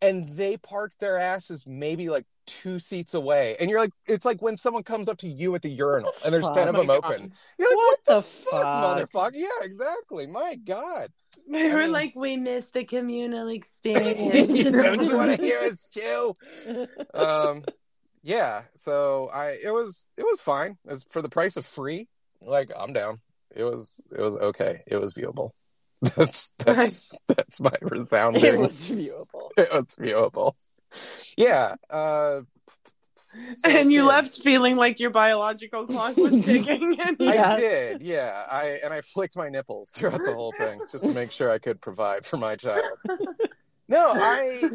and 0.02 0.28
they 0.28 0.56
parked 0.56 0.98
their 1.00 1.18
asses 1.18 1.64
maybe 1.66 2.08
like 2.10 2.26
two 2.46 2.78
seats 2.80 3.14
away. 3.14 3.56
And 3.60 3.70
you're 3.70 3.78
like, 3.78 3.92
it's 4.06 4.24
like 4.26 4.42
when 4.42 4.56
someone 4.56 4.82
comes 4.82 5.08
up 5.08 5.18
to 5.18 5.28
you 5.28 5.54
at 5.54 5.62
the 5.62 5.68
urinal 5.70 6.12
the 6.18 6.24
and 6.24 6.34
there's 6.34 6.46
fuck? 6.46 6.54
10 6.56 6.68
of 6.68 6.74
Oh 6.74 6.78
them 6.78 6.86
my 6.88 6.96
open. 6.96 7.32
You're 7.58 7.68
like, 7.68 7.76
what, 7.76 7.98
What 7.98 8.04
the, 8.04 8.14
the 8.16 8.22
fuck, 8.22 8.62
fuck? 8.62 9.10
motherfucker? 9.10 9.30
Yeah, 9.34 9.46
exactly. 9.62 10.26
My 10.26 10.56
God. 10.56 11.10
They 11.48 11.68
were 11.72 11.80
I 11.80 11.82
mean- 11.84 11.92
like, 11.92 12.12
"We 12.16 12.36
missed 12.36 12.72
the 12.72 12.84
communal 12.84 13.48
experience. 13.60 14.64
Don't 14.64 15.04
you 15.04 15.16
want 15.16 15.36
to 15.36 15.42
hear 15.42 15.58
us 15.62 15.88
too? 15.88 16.36
Um, 17.14 17.64
yeah. 18.22 18.62
So 18.76 19.28
I, 19.32 19.58
it 19.62 19.72
was, 19.72 20.08
it 20.16 20.22
was 20.24 20.40
fine. 20.40 20.76
As 20.86 21.04
for 21.04 21.22
the 21.22 21.28
price 21.28 21.56
of 21.56 21.64
free, 21.66 22.08
like 22.40 22.70
I'm 22.78 22.92
down. 22.92 23.20
It 23.54 23.64
was, 23.64 24.06
it 24.16 24.20
was 24.20 24.36
okay. 24.36 24.82
It 24.86 24.96
was 24.96 25.14
viewable. 25.14 25.50
That's 26.16 26.50
that's 26.56 27.18
that's 27.28 27.60
my 27.60 27.72
resounding. 27.82 28.42
It 28.42 28.58
was 28.58 28.88
viewable. 28.88 29.50
it 29.58 29.70
was 29.70 29.96
viewable. 30.00 30.54
Yeah. 31.36 31.74
Uh, 31.90 32.40
so 33.54 33.68
and 33.70 33.92
you 33.92 34.00
kids. 34.00 34.08
left 34.08 34.36
feeling 34.42 34.76
like 34.76 34.98
your 35.00 35.10
biological 35.10 35.86
clock 35.86 36.16
was 36.16 36.32
ticking. 36.44 36.98
And 37.00 37.16
Yeah. 37.20 37.52
I 37.54 37.60
did, 37.60 38.02
yeah. 38.02 38.44
I 38.50 38.78
and 38.84 38.92
I 38.92 39.00
flicked 39.00 39.36
my 39.36 39.48
nipples 39.48 39.90
throughout 39.90 40.24
the 40.24 40.34
whole 40.34 40.52
thing 40.58 40.80
just 40.90 41.04
to 41.04 41.12
make 41.12 41.30
sure 41.32 41.50
I 41.50 41.58
could 41.58 41.80
provide 41.80 42.24
for 42.26 42.36
my 42.36 42.56
child. 42.56 42.82
No, 43.88 44.12
I 44.14 44.70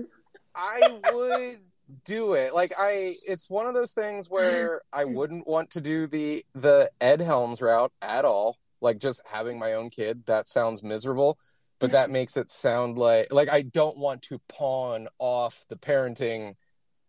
I 0.53 0.99
would 1.13 1.59
do 2.03 2.33
it. 2.33 2.53
Like 2.53 2.73
I 2.77 3.15
it's 3.25 3.49
one 3.49 3.65
of 3.65 3.73
those 3.73 3.93
things 3.93 4.29
where 4.29 4.81
I 4.91 5.05
wouldn't 5.05 5.47
want 5.47 5.71
to 5.71 5.81
do 5.81 6.05
the 6.07 6.45
the 6.53 6.89
Ed 6.99 7.21
Helms 7.21 7.61
route 7.61 7.93
at 8.01 8.25
all. 8.25 8.57
Like 8.81 8.99
just 8.99 9.21
having 9.25 9.57
my 9.57 9.73
own 9.73 9.89
kid, 9.89 10.23
that 10.25 10.49
sounds 10.49 10.83
miserable. 10.83 11.39
But 11.79 11.91
that 11.91 12.09
makes 12.09 12.35
it 12.35 12.51
sound 12.51 12.97
like 12.97 13.31
like 13.31 13.47
I 13.49 13.61
don't 13.61 13.97
want 13.97 14.23
to 14.23 14.41
pawn 14.49 15.07
off 15.17 15.65
the 15.69 15.77
parenting 15.77 16.55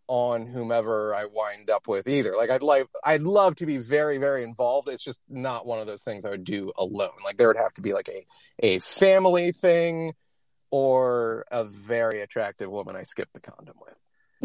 on 0.07 0.45
whomever 0.45 1.13
I 1.13 1.25
wind 1.25 1.69
up 1.69 1.87
with 1.87 2.07
either. 2.07 2.33
Like 2.35 2.49
I'd 2.49 2.63
like 2.63 2.87
I'd 3.03 3.21
love 3.21 3.55
to 3.57 3.65
be 3.65 3.77
very 3.77 4.17
very 4.17 4.43
involved. 4.43 4.87
It's 4.89 5.03
just 5.03 5.19
not 5.29 5.65
one 5.65 5.79
of 5.79 5.87
those 5.87 6.03
things 6.03 6.25
I 6.25 6.29
would 6.29 6.43
do 6.43 6.71
alone. 6.77 7.09
Like 7.23 7.37
there 7.37 7.47
would 7.47 7.57
have 7.57 7.73
to 7.75 7.81
be 7.81 7.93
like 7.93 8.09
a 8.09 8.25
a 8.59 8.79
family 8.79 9.51
thing 9.51 10.13
or 10.71 11.45
a 11.51 11.63
very 11.63 12.21
attractive 12.21 12.69
woman 12.69 12.95
I 12.95 13.03
skip 13.03 13.29
the 13.33 13.39
condom 13.39 13.75
with. 13.79 13.95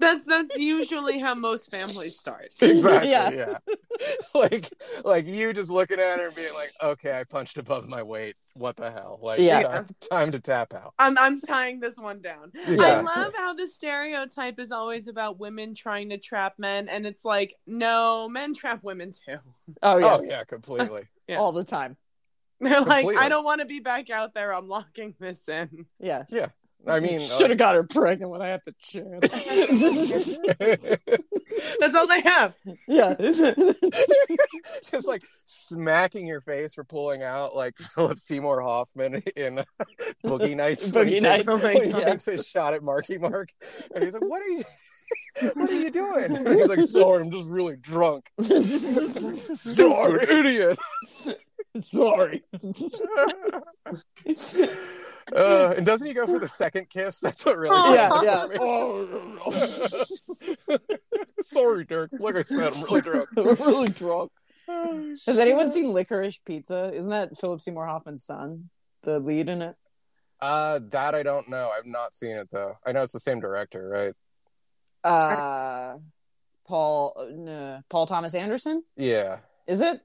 that's 0.02 0.26
that's 0.26 0.58
usually 0.58 1.20
how 1.20 1.36
most 1.36 1.72
families 1.72 2.18
start. 2.18 2.52
exactly. 2.62 3.12
Yeah. 3.12 3.30
Yeah. 3.30 3.58
like 4.36 4.68
like 5.06 5.28
you 5.28 5.54
just 5.54 5.70
looking 5.70 6.00
at 6.00 6.20
her 6.20 6.28
and 6.28 6.36
being 6.36 6.54
like, 6.54 6.72
"Okay, 6.84 7.18
I 7.18 7.24
punched 7.24 7.58
above 7.58 7.88
my 7.88 8.04
weight. 8.04 8.36
What 8.56 8.76
the 8.76 8.92
hell?" 8.92 9.20
Like 9.22 9.40
Yeah. 9.40 9.64
time, 9.64 9.88
time 10.10 10.32
to 10.32 10.40
tap 10.40 10.74
out. 10.74 10.94
I'm 11.00 11.18
I'm 11.18 11.40
tying 11.40 11.80
this 11.80 11.98
one 11.98 12.22
down. 12.22 12.52
I 12.68 13.00
love 13.02 13.32
how 13.38 13.54
the 13.54 13.68
stereotype 13.68 14.60
is 14.60 14.72
always 14.72 15.08
about 15.08 15.40
women 15.40 15.76
trying 15.76 16.10
to 16.10 16.18
trap 16.18 16.56
men, 16.58 16.90
and 16.90 17.06
it's 17.06 17.24
like, 17.24 17.56
no, 17.68 18.28
men 18.28 18.54
trap 18.54 18.80
women 18.84 19.12
too. 19.12 19.38
Oh 19.84 19.98
yeah, 19.98 20.18
Oh 20.18 20.22
yeah, 20.24 20.44
completely. 20.44 21.04
Yeah. 21.28 21.38
all 21.38 21.54
the 21.54 21.64
time. 21.64 21.96
They're 22.60 22.82
like, 22.82 23.04
Completely. 23.04 23.24
I 23.26 23.30
don't 23.30 23.46
want 23.46 23.62
to 23.62 23.66
be 23.66 23.80
back 23.80 24.10
out 24.10 24.34
there. 24.34 24.54
I'm 24.54 24.68
locking 24.68 25.16
this 25.20 25.48
in. 25.48 25.86
Yeah. 26.00 26.26
Yeah, 26.30 26.48
I 26.88 27.00
mean, 27.00 27.20
should 27.38 27.52
have 27.52 27.60
got 27.60 27.76
her 27.76 27.84
pregnant 27.84 28.32
when 28.32 28.42
I 28.42 28.48
had 28.48 28.62
the 28.66 28.74
chance. 28.82 29.30
That's 31.80 31.96
all 31.96 32.08
they 32.08 32.22
have. 32.22 32.56
yeah, 32.88 33.14
just 34.90 35.08
like 35.08 35.24
smacking 35.46 36.28
your 36.28 36.42
face 36.42 36.74
for 36.74 36.84
pulling 36.84 37.24
out 37.24 37.56
like 37.56 37.78
Philip 37.78 38.18
Seymour 38.20 38.62
Hoffman 38.62 39.24
in 39.36 39.64
Boogie 40.26 40.56
Nights. 40.56 40.92
when 40.92 41.08
he 41.08 41.20
Boogie 41.20 41.22
takes- 41.22 41.24
Nights. 41.24 41.46
Oh 41.48 41.58
when 41.58 41.84
he 41.84 41.92
takes 41.94 42.26
his 42.26 42.48
shot 42.48 42.74
at 42.74 42.84
Marky 42.84 43.18
Mark, 43.18 43.50
and 43.94 44.04
he's 44.04 44.14
like, 44.14 44.24
"What 44.24 44.42
are 44.42 44.48
you? 44.50 44.64
What 45.54 45.70
are 45.70 45.74
you 45.80 45.92
doing?" 45.92 46.36
And 46.38 46.48
he's 46.48 46.68
like, 46.68 46.82
"Sorry, 46.82 47.22
I'm 47.24 47.32
just 47.32 47.50
really 47.50 47.76
drunk." 47.76 48.30
Stupid 48.42 50.30
idiot. 50.30 50.80
Sorry. 51.84 52.44
Uh, 55.36 55.74
and 55.78 55.86
doesn't 55.86 56.08
he 56.08 56.14
go 56.14 56.28
for 56.28 56.40
the 56.40 56.48
second 56.48 56.90
kiss? 56.90 57.20
That's 57.22 57.46
what 57.46 57.58
really. 57.58 57.76
Oh, 57.78 57.94
yeah, 57.94 58.18
it 58.18 58.24
yeah. 58.26 58.48
for 60.58 60.78
me. 60.78 60.78
Sorry, 61.44 61.86
Dirk. 61.86 62.12
Like 62.20 62.36
I 62.36 62.44
said, 62.44 62.74
I'm 62.74 62.84
really 62.84 63.02
drunk. 63.08 63.30
We're 63.36 63.54
really 63.56 63.88
drunk. 63.88 64.32
Has 64.68 65.38
anyone 65.38 65.70
seen 65.72 65.88
Licorice 65.88 66.40
Pizza? 66.46 66.94
Isn't 66.94 67.10
that 67.10 67.38
Philip 67.38 67.62
Seymour 67.62 67.86
Hoffman's 67.88 68.24
son, 68.24 68.70
the 69.04 69.20
lead 69.20 69.50
in 69.50 69.62
it? 69.62 69.76
Uh, 70.40 70.80
that 70.90 71.14
I 71.14 71.24
don't 71.24 71.50
know. 71.50 71.70
I've 71.76 71.86
not 71.86 72.14
seen 72.14 72.36
it 72.38 72.50
though. 72.52 72.78
I 72.86 72.92
know 72.94 73.04
it's 73.04 73.14
the 73.14 73.20
same 73.20 73.40
director, 73.40 73.88
right? 73.88 74.14
Uh, 75.04 75.98
Paul, 76.68 77.14
uh, 77.20 77.26
no, 77.36 77.82
Paul 77.90 78.06
Thomas 78.08 78.34
Anderson. 78.34 78.84
Yeah, 78.96 79.40
Is 79.68 79.82
it? 79.82 80.00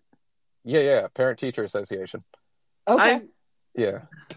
yeah, 0.64 0.80
yeah. 0.80 1.06
Parent 1.14 1.38
Teacher 1.38 1.64
Association. 1.64 2.24
Okay. 2.88 3.14
I- 3.14 3.22
Yeah. 3.76 4.02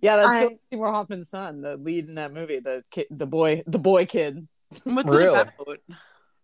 yeah, 0.00 0.16
that's 0.16 0.28
I- 0.28 0.40
Philip 0.40 0.60
Seymour 0.70 0.92
Hoffman's 0.92 1.28
son, 1.28 1.60
the 1.60 1.76
lead 1.76 2.08
in 2.08 2.14
that 2.16 2.32
movie, 2.32 2.60
the 2.60 2.84
kid, 2.90 3.06
the 3.10 3.26
boy, 3.26 3.62
the 3.66 3.78
boy 3.78 4.06
kid. 4.06 4.46
What's 4.84 5.08
Really? 5.10 5.38
it 5.38 5.48
about? 5.58 5.78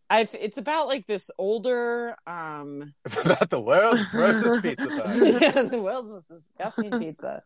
I 0.09 0.29
it's 0.40 0.59
about 0.59 0.88
like 0.88 1.07
this 1.07 1.31
older 1.38 2.16
um 2.26 2.94
It's 3.05 3.16
about 3.18 3.48
the 3.48 3.61
world's 3.61 4.05
grossest 4.07 4.62
pizza 4.62 4.87
pie. 4.88 5.14
yeah, 5.14 5.62
the 5.62 5.81
world's 5.81 6.09
most 6.11 6.29
disgusting 6.29 6.98
pizza. 6.98 7.42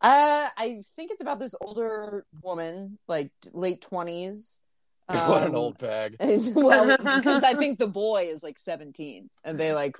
Uh 0.00 0.48
I 0.56 0.82
think 0.96 1.10
it's 1.10 1.22
about 1.22 1.40
this 1.40 1.54
older 1.60 2.24
woman, 2.42 2.98
like 3.08 3.30
late 3.52 3.80
twenties. 3.82 4.60
what 5.28 5.46
an 5.46 5.54
old 5.54 5.78
bag. 5.78 6.16
well, 6.20 6.96
because 6.96 7.42
I 7.42 7.54
think 7.54 7.78
the 7.80 7.86
boy 7.86 8.28
is 8.30 8.42
like 8.42 8.58
seventeen 8.58 9.30
and 9.44 9.58
they 9.58 9.72
like 9.72 9.96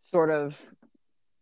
sort 0.00 0.30
of 0.30 0.60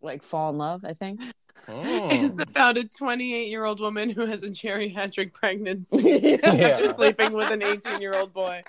like 0.00 0.22
fall 0.22 0.50
in 0.50 0.58
love, 0.58 0.84
I 0.84 0.92
think. 0.94 1.20
It's 1.66 2.38
Mm. 2.38 2.42
about 2.42 2.76
a 2.76 2.84
28 2.84 3.48
year 3.48 3.64
old 3.64 3.80
woman 3.80 4.10
who 4.10 4.26
has 4.26 4.42
a 4.42 4.48
geriatric 4.48 5.32
pregnancy. 5.32 6.20
yeah. 6.42 6.52
Yeah. 6.54 6.92
Sleeping 6.92 7.32
with 7.32 7.50
an 7.50 7.62
18 7.62 8.02
year 8.02 8.14
old 8.14 8.34
boy. 8.34 8.62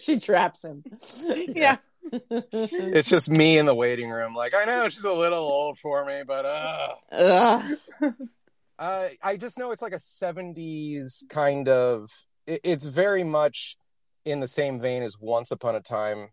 she 0.00 0.18
traps 0.18 0.64
him. 0.64 0.82
Yeah. 1.24 1.76
It's 2.12 3.08
just 3.08 3.30
me 3.30 3.58
in 3.58 3.66
the 3.66 3.74
waiting 3.76 4.10
room. 4.10 4.34
Like 4.34 4.54
I 4.54 4.64
know 4.64 4.88
she's 4.88 5.04
a 5.04 5.12
little 5.12 5.38
old 5.38 5.78
for 5.78 6.04
me, 6.04 6.22
but 6.26 6.44
uh, 6.44 6.94
Ugh. 7.12 7.76
uh 8.78 9.08
I 9.22 9.36
just 9.36 9.56
know 9.58 9.70
it's 9.70 9.80
like 9.82 9.92
a 9.94 9.96
'70s 9.96 11.28
kind 11.28 11.68
of. 11.68 12.10
It, 12.46 12.60
it's 12.64 12.84
very 12.84 13.24
much 13.24 13.76
in 14.24 14.40
the 14.40 14.48
same 14.48 14.80
vein 14.80 15.02
as 15.02 15.16
Once 15.18 15.50
Upon 15.50 15.74
a 15.74 15.80
Time 15.80 16.28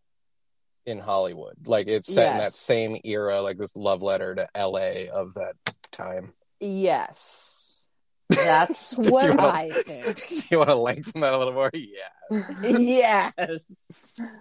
in 0.86 1.00
Hollywood. 1.00 1.68
Like 1.68 1.88
it's 1.88 2.14
set 2.14 2.34
in 2.34 2.38
that 2.40 2.52
same 2.52 2.98
era, 3.04 3.42
like 3.42 3.58
this 3.58 3.76
love 3.76 4.02
letter 4.02 4.36
to 4.36 4.48
L.A. 4.56 5.10
of 5.10 5.34
that 5.36 5.56
time. 5.92 6.34
Yes. 6.60 7.88
That's 8.30 8.98
what 8.98 9.36
wanna- 9.36 9.48
I 9.48 9.70
think. 9.72 10.28
Do 10.30 10.42
you 10.52 10.58
want 10.58 10.70
to 10.70 10.76
lengthen 10.76 11.22
that 11.22 11.34
a 11.34 11.38
little 11.38 11.54
more? 11.54 11.72
Yeah. 12.64 13.32
yes. 13.38 13.70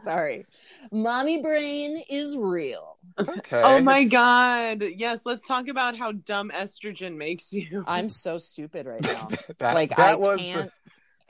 Sorry. 0.04 0.46
Mommy 0.92 1.42
brain 1.42 2.00
is 2.08 2.36
real. 2.36 2.98
Okay. 3.18 3.60
Oh 3.64 3.80
my 3.80 4.04
god. 4.04 4.84
Yes, 4.94 5.22
let's 5.24 5.44
talk 5.44 5.66
about 5.66 5.96
how 5.98 6.12
dumb 6.12 6.52
estrogen 6.54 7.16
makes 7.16 7.52
you. 7.52 7.82
I'm 7.88 8.08
so 8.08 8.38
stupid 8.38 8.86
right 8.86 9.02
now. 9.02 9.28
That, 9.58 9.74
like 9.74 9.90
that 9.90 9.98
I 9.98 10.14
was 10.14 10.40
can't 10.40 10.70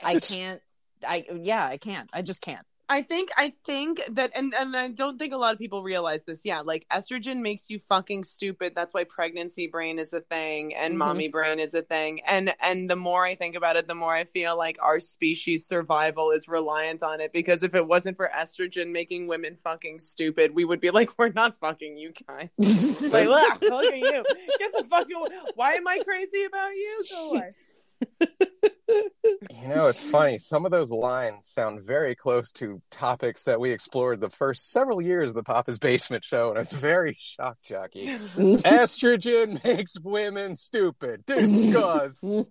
I 0.03 0.19
can't 0.19 0.61
I 1.07 1.25
yeah, 1.35 1.65
I 1.65 1.77
can't. 1.77 2.09
I 2.13 2.21
just 2.21 2.41
can't. 2.41 2.65
I 2.87 3.03
think 3.03 3.29
I 3.37 3.53
think 3.63 4.01
that 4.11 4.31
and 4.35 4.53
and 4.53 4.75
I 4.75 4.89
don't 4.89 5.17
think 5.17 5.33
a 5.33 5.37
lot 5.37 5.53
of 5.53 5.59
people 5.59 5.81
realize 5.81 6.25
this. 6.25 6.41
Yeah, 6.43 6.59
like 6.59 6.85
estrogen 6.91 7.37
makes 7.41 7.69
you 7.69 7.79
fucking 7.79 8.25
stupid. 8.25 8.73
That's 8.75 8.93
why 8.93 9.05
pregnancy 9.05 9.67
brain 9.67 9.97
is 9.97 10.11
a 10.11 10.19
thing 10.19 10.75
and 10.75 10.95
Mhm. 10.95 10.97
mommy 10.97 11.27
brain 11.29 11.59
is 11.59 11.73
a 11.73 11.81
thing. 11.83 12.19
And 12.27 12.53
and 12.61 12.89
the 12.89 12.97
more 12.97 13.25
I 13.25 13.35
think 13.35 13.55
about 13.55 13.77
it, 13.77 13.87
the 13.87 13.95
more 13.95 14.13
I 14.13 14.25
feel 14.25 14.57
like 14.57 14.77
our 14.81 14.99
species 14.99 15.65
survival 15.65 16.31
is 16.31 16.49
reliant 16.49 17.01
on 17.01 17.21
it 17.21 17.31
because 17.31 17.63
if 17.63 17.75
it 17.75 17.87
wasn't 17.87 18.17
for 18.17 18.29
estrogen 18.35 18.91
making 18.91 19.25
women 19.27 19.55
fucking 19.55 20.01
stupid, 20.01 20.53
we 20.53 20.65
would 20.65 20.81
be 20.81 20.91
like 20.91 21.09
we're 21.17 21.29
not 21.31 21.55
fucking 21.55 21.97
you 21.97 22.11
guys. 22.27 22.49
like, 23.13 23.27
look, 23.27 23.61
look 23.61 23.85
at 23.93 23.99
you. 23.99 24.23
Get 24.59 24.73
the 24.77 24.83
fuck 24.83 25.07
away. 25.15 25.29
Why 25.55 25.73
am 25.75 25.87
I 25.87 25.99
crazy 26.03 26.43
about 26.43 26.71
you? 26.75 27.05
Go 27.09 27.29
away. 27.31 27.51
You 29.61 29.67
know, 29.67 29.87
it's 29.87 30.03
funny. 30.03 30.37
Some 30.37 30.65
of 30.65 30.71
those 30.71 30.91
lines 30.91 31.47
sound 31.47 31.81
very 31.85 32.15
close 32.15 32.51
to 32.53 32.81
topics 32.91 33.43
that 33.43 33.59
we 33.59 33.71
explored 33.71 34.19
the 34.19 34.29
first 34.29 34.71
several 34.71 35.01
years 35.01 35.29
of 35.29 35.35
the 35.35 35.43
Papa's 35.43 35.79
Basement 35.79 36.25
show, 36.25 36.49
and 36.49 36.59
it's 36.59 36.73
very 36.73 37.15
shock 37.19 37.57
jockey. 37.63 38.07
Estrogen 38.35 39.63
makes 39.63 39.99
women 39.99 40.55
stupid. 40.55 41.25
Discuss. 41.25 42.19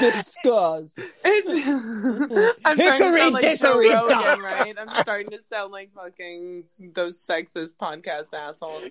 Discuss. 0.00 0.98
It's, 1.24 2.54
I'm 2.64 2.76
starting 2.76 2.76
to 2.76 2.82
Hickory 2.82 3.18
sound 3.18 3.34
like 3.34 3.42
Joe 3.42 3.48
dickory 3.50 3.90
Rogan, 3.90 4.08
dock. 4.18 4.42
right? 4.42 4.74
I'm 4.78 4.88
starting 4.88 5.30
to 5.30 5.42
sound 5.42 5.72
like 5.72 5.92
fucking 5.94 6.64
those 6.94 7.18
sexist 7.22 7.74
podcast 7.80 8.32
assholes. 8.34 8.90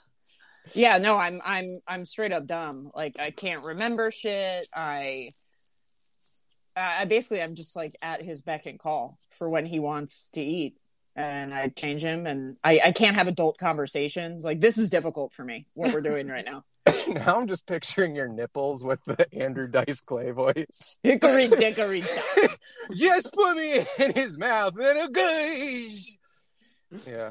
yeah, 0.74 0.98
no, 0.98 1.16
I'm 1.16 1.40
I'm 1.44 1.80
I'm 1.86 2.04
straight 2.04 2.32
up 2.32 2.46
dumb. 2.46 2.90
Like 2.94 3.18
I 3.18 3.30
can't 3.30 3.64
remember 3.64 4.10
shit. 4.10 4.68
I 4.74 5.30
I 6.76 7.06
basically 7.06 7.40
I'm 7.42 7.54
just 7.54 7.76
like 7.76 7.96
at 8.02 8.22
his 8.22 8.42
beck 8.42 8.66
and 8.66 8.78
call 8.78 9.18
for 9.30 9.48
when 9.48 9.66
he 9.66 9.78
wants 9.78 10.28
to 10.34 10.42
eat. 10.42 10.76
And 11.14 11.54
I 11.54 11.68
change 11.68 12.02
him 12.02 12.26
and 12.26 12.58
I, 12.62 12.78
I 12.84 12.92
can't 12.92 13.16
have 13.16 13.26
adult 13.26 13.56
conversations. 13.56 14.44
Like 14.44 14.60
this 14.60 14.76
is 14.76 14.90
difficult 14.90 15.32
for 15.32 15.44
me, 15.44 15.66
what 15.72 15.94
we're 15.94 16.02
doing 16.02 16.28
right 16.28 16.44
now. 16.44 16.64
now 17.08 17.36
I'm 17.40 17.46
just 17.46 17.66
picturing 17.66 18.14
your 18.14 18.28
nipples 18.28 18.84
with 18.84 19.02
the 19.04 19.26
Andrew 19.40 19.66
Dice 19.66 20.02
Clay 20.02 20.32
voice. 20.32 20.98
Hickory 21.02 21.48
dickory 21.48 22.02
dock. 22.02 22.58
just 22.94 23.32
put 23.32 23.56
me 23.56 23.78
in 23.98 24.12
his 24.12 24.36
mouth 24.36 24.74
and 24.78 24.98
a 24.98 25.08
gosh. 25.08 26.18
Yeah. 27.06 27.30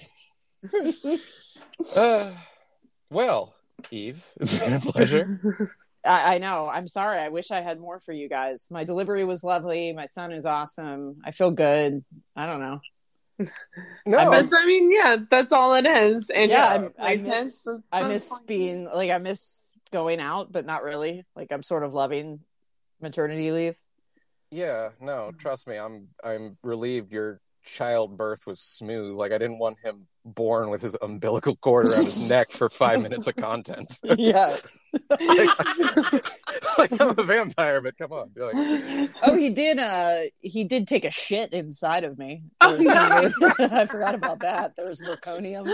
Uh, 1.96 2.32
well, 3.08 3.54
Eve, 3.92 4.26
it's 4.40 4.58
been 4.58 4.72
a 4.72 4.80
pleasure. 4.80 5.72
I, 6.04 6.34
I 6.34 6.38
know. 6.38 6.68
I'm 6.68 6.86
sorry. 6.88 7.20
I 7.20 7.28
wish 7.28 7.50
I 7.50 7.60
had 7.60 7.78
more 7.78 8.00
for 8.00 8.12
you 8.12 8.28
guys. 8.28 8.68
My 8.70 8.84
delivery 8.84 9.24
was 9.24 9.44
lovely. 9.44 9.92
My 9.92 10.06
son 10.06 10.32
is 10.32 10.44
awesome. 10.44 11.18
I 11.24 11.30
feel 11.30 11.52
good. 11.52 12.04
I 12.34 12.46
don't 12.46 12.60
know. 12.60 12.80
No, 14.04 14.18
I 14.18 14.28
That's, 14.28 14.52
I 14.52 14.66
mean, 14.66 14.90
yeah, 14.92 15.16
that's 15.30 15.52
all 15.52 15.76
it 15.76 15.86
is. 15.86 16.28
And 16.30 16.50
yeah, 16.50 16.82
yeah, 16.82 16.88
I, 16.98 17.12
I 17.12 17.16
miss. 17.18 17.62
sense. 17.62 17.82
I 17.92 18.08
miss 18.08 18.28
fine. 18.30 18.46
being 18.46 18.84
like 18.86 19.10
I 19.10 19.18
miss 19.18 19.76
going 19.92 20.18
out, 20.20 20.50
but 20.50 20.66
not 20.66 20.82
really. 20.82 21.24
Like 21.36 21.52
I'm 21.52 21.62
sort 21.62 21.84
of 21.84 21.94
loving 21.94 22.40
maternity 23.00 23.52
leave. 23.52 23.76
yeah, 24.50 24.88
no, 25.00 25.30
trust 25.38 25.68
me, 25.68 25.76
I'm 25.76 26.08
I'm 26.24 26.58
relieved 26.64 27.12
your 27.12 27.40
childbirth 27.68 28.46
was 28.46 28.60
smooth. 28.60 29.14
Like 29.14 29.32
I 29.32 29.38
didn't 29.38 29.58
want 29.58 29.78
him 29.84 30.06
born 30.24 30.68
with 30.70 30.82
his 30.82 30.96
umbilical 31.00 31.56
cord 31.56 31.86
around 31.86 31.96
his 31.98 32.28
neck 32.30 32.50
for 32.50 32.68
five 32.68 33.00
minutes 33.02 33.26
of 33.26 33.36
content. 33.36 33.98
yeah. 34.18 34.52
like, 35.10 35.48
like 36.78 37.00
I'm 37.00 37.14
a 37.18 37.22
vampire, 37.22 37.80
but 37.80 37.96
come 37.96 38.12
on. 38.12 38.30
Like, 38.36 39.10
Oh, 39.22 39.36
he 39.36 39.50
did. 39.50 39.78
Uh, 39.78 40.20
he 40.40 40.64
did 40.64 40.88
take 40.88 41.04
a 41.04 41.10
shit 41.10 41.52
inside 41.52 42.04
of 42.04 42.18
me. 42.18 42.42
Oh, 42.60 42.76
There 42.76 43.30
was- 43.40 43.72
I 43.72 43.86
forgot 43.86 44.14
about 44.14 44.40
that. 44.40 44.74
There 44.76 44.86
was 44.86 45.00
merconium. 45.00 45.66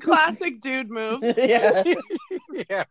Classic 0.00 0.60
dude 0.60 0.90
move. 0.90 1.20
yeah. 1.22 1.82
yeah. 2.70 2.84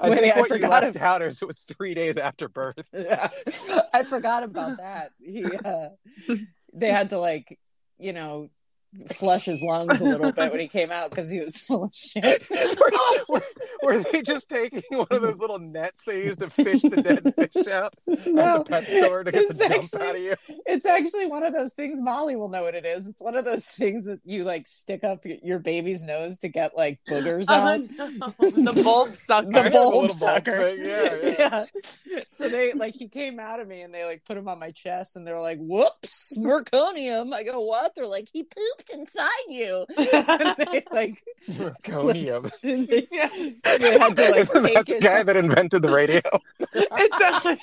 I 0.00 0.08
Wait, 0.08 0.20
think 0.20 0.34
I 0.34 0.40
what 0.40 0.48
you 0.48 0.56
forgot 0.56 0.82
left 0.82 0.96
out 0.96 1.20
is 1.22 1.42
it 1.42 1.44
was 1.44 1.58
three 1.58 1.92
days 1.94 2.16
after 2.16 2.48
birth. 2.48 2.78
Yeah. 2.92 3.28
I 3.92 4.02
forgot 4.04 4.42
about 4.42 4.78
that. 4.78 5.10
He, 5.20 5.44
uh, 5.44 5.88
they 6.80 6.90
had 6.90 7.10
to 7.10 7.18
like, 7.18 7.58
you 7.98 8.12
know, 8.12 8.50
flush 9.14 9.44
his 9.44 9.62
lungs 9.62 10.00
a 10.00 10.04
little 10.04 10.32
bit 10.32 10.50
when 10.50 10.60
he 10.60 10.68
came 10.68 10.90
out 10.90 11.10
because 11.10 11.28
he 11.30 11.40
was 11.40 11.56
full 11.58 11.84
of 11.84 11.94
shit. 11.94 12.48
were, 12.50 12.90
were, 13.28 13.42
were 13.82 13.98
they 13.98 14.22
just 14.22 14.48
taking 14.48 14.82
one 14.90 15.06
of 15.10 15.22
those 15.22 15.38
little 15.38 15.58
nets 15.58 16.02
they 16.06 16.24
use 16.24 16.36
to 16.38 16.50
fish 16.50 16.82
the 16.82 17.02
dead 17.02 17.34
fish 17.52 17.66
out 17.68 17.94
at 18.08 18.24
the 18.24 18.64
pet 18.68 18.88
store 18.88 19.24
to 19.24 19.32
get 19.32 19.48
the 19.48 19.64
it's 19.64 19.90
dump 19.90 20.02
out 20.02 20.16
of 20.16 20.22
you? 20.22 20.34
It's 20.66 20.86
actually 20.86 21.26
one 21.26 21.42
of 21.42 21.52
those 21.52 21.74
things. 21.74 22.00
Molly 22.00 22.36
will 22.36 22.48
know 22.48 22.62
what 22.62 22.74
it 22.74 22.84
is. 22.86 23.06
It's 23.06 23.20
one 23.20 23.36
of 23.36 23.44
those 23.44 23.64
things 23.64 24.06
that 24.06 24.20
you 24.24 24.44
like 24.44 24.66
stick 24.66 25.04
up 25.04 25.24
y- 25.24 25.40
your 25.42 25.58
baby's 25.58 26.02
nose 26.02 26.38
to 26.40 26.48
get 26.48 26.76
like 26.76 26.98
boogers 27.08 27.46
oh, 27.48 27.54
on 27.54 27.88
out. 28.00 28.12
no. 28.40 28.72
The 28.72 28.82
bulb 28.82 29.08
sucker. 29.16 29.50
The 29.50 29.62
The 29.64 29.70
bulb 29.70 29.94
little 29.94 30.00
bulb 30.00 30.10
sucker. 30.12 30.56
thing, 30.76 30.84
yeah, 30.84 31.64
yeah. 32.08 32.20
So 32.30 32.48
they 32.48 32.72
like 32.72 32.94
he 32.94 33.08
came 33.08 33.38
out 33.38 33.60
of 33.60 33.68
me 33.68 33.82
and 33.82 33.92
they 33.92 34.04
like 34.04 34.24
put 34.24 34.36
him 34.36 34.48
on 34.48 34.58
my 34.58 34.70
chest 34.70 35.16
and 35.16 35.26
they're 35.26 35.40
like, 35.40 35.58
"Whoops, 35.60 36.36
merconium." 36.38 37.32
I 37.34 37.42
go, 37.42 37.60
"What?" 37.60 37.94
They're 37.94 38.06
like, 38.06 38.28
"He 38.32 38.42
pooped 38.42 38.77
inside 38.92 39.28
you." 39.48 39.86
And 39.98 40.56
they 40.58 40.82
like 40.92 41.22
Merconium. 41.48 42.48
they, 42.62 43.06
Yeah. 43.10 43.28
they 43.78 43.98
had 43.98 44.16
to 44.16 44.30
like 44.30 44.40
Isn't 44.40 44.62
that 44.74 44.86
the 44.86 44.96
it. 44.96 45.02
guy 45.02 45.22
that 45.22 45.36
invented 45.36 45.82
the 45.82 45.90
radio? 45.90 46.20
It 46.72 47.12
sounds, 47.18 47.62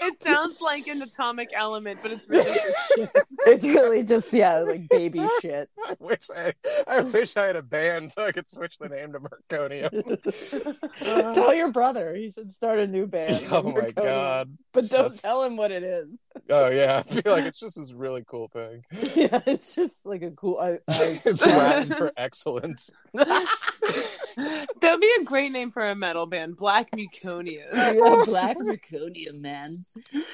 it 0.00 0.22
sounds 0.22 0.60
like 0.60 0.86
an 0.86 1.02
atomic 1.02 1.50
element, 1.54 2.00
but 2.02 2.12
it's 2.12 2.28
really 2.28 3.08
It's 3.46 3.64
really 3.64 4.02
just 4.04 4.32
yeah, 4.32 4.58
like 4.60 4.88
baby 4.88 5.26
shit. 5.40 5.68
I 5.86 5.96
wish 5.98 6.28
I, 6.36 6.52
I 6.86 7.00
wish 7.02 7.36
I 7.36 7.46
had 7.46 7.56
a 7.56 7.62
band 7.62 8.12
so 8.12 8.24
I 8.24 8.32
could 8.32 8.50
switch 8.50 8.78
the 8.78 8.88
name 8.88 9.12
to 9.12 9.20
Merconium. 9.20 11.34
tell 11.34 11.54
your 11.54 11.70
brother 11.70 12.14
he 12.14 12.30
should 12.30 12.52
start 12.52 12.78
a 12.78 12.86
new 12.86 13.06
band. 13.06 13.42
oh 13.50 13.62
my 13.62 13.72
Merconium. 13.72 13.94
god. 13.94 14.58
But 14.72 14.88
don't 14.88 15.02
That's- 15.04 15.20
tell 15.20 15.42
him 15.42 15.56
what 15.56 15.70
it 15.70 15.82
is. 15.82 16.20
Oh 16.50 16.68
yeah. 16.68 17.02
I 17.08 17.20
feel 17.20 17.32
like 17.32 17.44
it's 17.44 17.60
just 17.60 17.76
this 17.76 17.92
really 17.92 18.24
cool 18.26 18.48
thing. 18.48 18.84
Yeah, 19.14 19.40
it's 19.46 19.74
just 19.74 20.06
like 20.06 20.22
a 20.22 20.30
cool. 20.42 20.58
I, 20.58 20.72
I, 20.90 21.20
It's 21.24 21.46
Latin 21.46 21.92
for 21.94 22.12
excellence. 22.16 22.90
That'd 23.14 25.00
be 25.00 25.16
a 25.20 25.24
great 25.24 25.52
name 25.52 25.70
for 25.70 25.88
a 25.88 25.94
metal 25.94 26.26
band, 26.26 26.56
Black 26.56 26.90
Muconia. 26.90 27.64
Yeah, 27.72 28.22
black 28.26 28.56
meconium 28.58 29.40
man. 29.40 29.70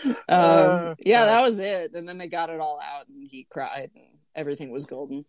Um, 0.09 0.17
Uh, 0.29 0.95
yeah, 1.05 1.21
God. 1.21 1.27
that 1.27 1.43
was 1.43 1.59
it. 1.59 1.93
And 1.95 2.09
then 2.09 2.19
they 2.19 2.29
got 2.29 2.49
it 2.51 2.59
all 2.61 2.81
out, 2.83 3.09
and 3.09 3.29
he 3.29 3.47
cried, 3.51 3.91
and 3.95 4.05
everything 4.35 4.71
was 4.71 4.87
golden. 4.87 5.25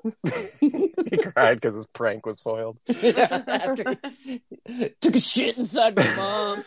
He 0.62 1.18
cried 1.18 1.56
because 1.56 1.74
his 1.76 1.88
prank 1.88 2.26
was 2.26 2.40
foiled. 2.40 2.78
yeah, 2.88 3.44
after 3.48 3.96
he 4.24 4.42
took 5.02 5.16
a 5.16 5.20
shit 5.20 5.58
inside 5.58 5.96
my 5.96 6.16
mom. 6.16 6.64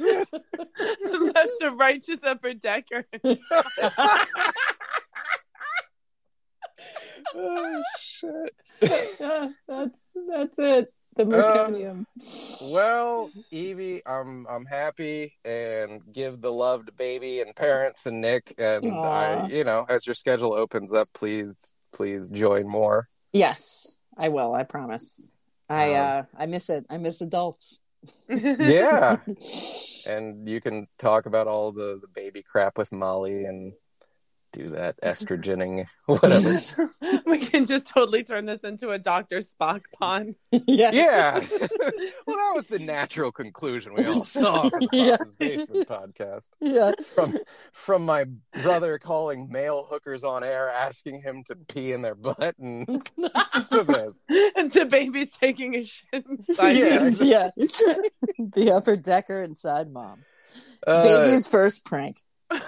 That's 1.33 1.61
a 1.63 1.71
righteous 1.71 2.19
upper 2.25 2.53
decker. 2.55 3.05
Oh 7.35 7.83
shit. 8.01 8.53
Yeah, 9.21 9.49
that's 9.69 10.01
that's 10.29 10.59
it. 10.59 10.93
The 11.15 11.25
meconium. 11.25 12.07
Well, 12.73 13.31
Evie, 13.51 14.01
I'm 14.07 14.47
I'm 14.49 14.65
happy 14.65 15.35
and 15.45 16.01
give 16.11 16.41
the 16.41 16.51
love 16.53 16.87
to 16.87 16.93
baby 16.93 17.41
and 17.41 17.55
parents 17.55 18.07
and 18.07 18.21
Nick 18.23 18.55
and 18.59 18.87
I 18.87 19.47
you 19.49 19.65
know, 19.65 19.85
as 19.89 20.07
your 20.07 20.15
schedule 20.15 20.55
opens 20.55 20.93
up, 20.95 21.11
please 21.13 21.75
please 21.93 22.31
join 22.31 22.67
more. 22.67 23.09
yes, 23.33 23.97
I 24.17 24.31
will. 24.31 24.55
I 24.55 24.63
promise. 24.65 25.33
I 25.69 25.95
Um, 25.95 26.07
uh 26.09 26.23
I 26.39 26.47
miss 26.47 26.71
it. 26.71 26.87
I 26.89 26.97
miss 26.99 27.21
adults. 27.21 27.79
Yeah. 28.29 29.19
and 30.09 30.49
you 30.49 30.61
can 30.61 30.87
talk 30.99 31.27
about 31.27 31.47
all 31.47 31.73
the, 31.73 31.99
the 32.01 32.09
baby 32.15 32.43
crap 32.43 32.77
with 32.79 32.91
Molly 32.91 33.45
and 33.45 33.73
do 34.53 34.69
that 34.71 35.01
estrogening 35.03 35.87
whatever. 36.07 36.91
we 37.27 37.39
can 37.39 37.65
just 37.65 37.87
totally 37.89 38.23
turn 38.23 38.47
this 38.47 38.63
into 38.65 38.91
a 38.91 38.99
Dr. 38.99 39.39
Spock 39.39 39.83
pond. 39.99 40.35
yeah. 40.51 40.91
yeah. 40.93 41.41
well 42.27 42.37
that 42.37 42.53
was 42.55 42.67
the 42.69 42.79
natural 42.79 43.33
conclusion 43.33 43.95
we 43.95 44.05
all 44.07 44.25
saw 44.25 44.69
from 44.69 44.81
the 44.81 44.89
Yeah. 44.93 45.17
Papa's 45.17 45.37
Basement 45.37 45.89
podcast. 45.89 46.49
Yeah. 46.61 46.93
from 47.15 47.35
from 47.73 48.05
my 48.05 48.27
brother 48.63 48.99
calling 48.99 49.49
male 49.51 49.87
hookers 49.89 50.25
on 50.25 50.45
air 50.45 50.69
asking 50.69 51.23
him 51.23 51.45
to 51.49 51.57
pee 51.57 51.93
in 51.93 52.03
their 52.03 52.15
butt 52.15 52.57
and 52.59 52.87
to 53.71 53.85
this. 53.85 54.17
and 54.57 54.71
to 54.73 54.85
babies 54.87 55.29
taking 55.41 55.75
a 55.77 55.85
shit 55.85 56.25
inside 56.29 56.73
Yeah. 56.73 57.11
you. 57.11 57.27
yeah. 57.27 57.51
the 58.39 58.73
upper 58.75 58.97
decker 58.97 59.43
inside 59.43 59.91
mom. 59.93 60.25
Uh, 60.87 61.03
Baby's 61.25 61.47
first 61.49 61.85
prank. 61.85 62.19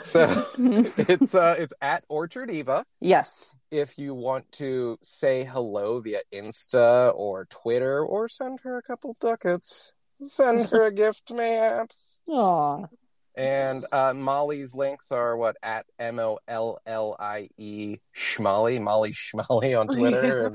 So 0.01 0.47
it's 0.59 1.35
uh 1.35 1.57
it's 1.59 1.73
at 1.81 2.05
Orchard 2.09 2.51
Eva. 2.51 2.85
yes. 3.01 3.57
If 3.71 3.99
you 3.99 4.15
want 4.15 4.51
to 4.53 4.99
say 5.03 5.45
hello 5.45 6.01
via 6.01 6.21
Insta 6.33 7.13
or 7.15 7.47
Twitter 7.47 8.05
or 8.05 8.29
send 8.29 8.61
her 8.63 8.79
a 8.79 8.83
couple 8.83 9.17
ducats, 9.21 9.93
send 10.23 10.69
her 10.71 10.87
a 10.87 10.93
gift, 11.03 11.31
maps. 11.33 12.21
Aw. 12.29 12.85
And 13.37 13.85
uh, 13.91 14.13
Molly's 14.15 14.77
links 14.77 15.11
are 15.11 15.37
what 15.37 15.57
at 15.61 15.87
M 15.99 16.21
O 16.21 16.39
L 16.47 16.79
L 16.87 17.17
I 17.19 17.49
E 17.59 17.97
Schmolly, 18.15 18.81
Molly 18.81 19.13
Schmolly 19.13 19.79
on 19.79 19.87
Twitter. 19.97 20.47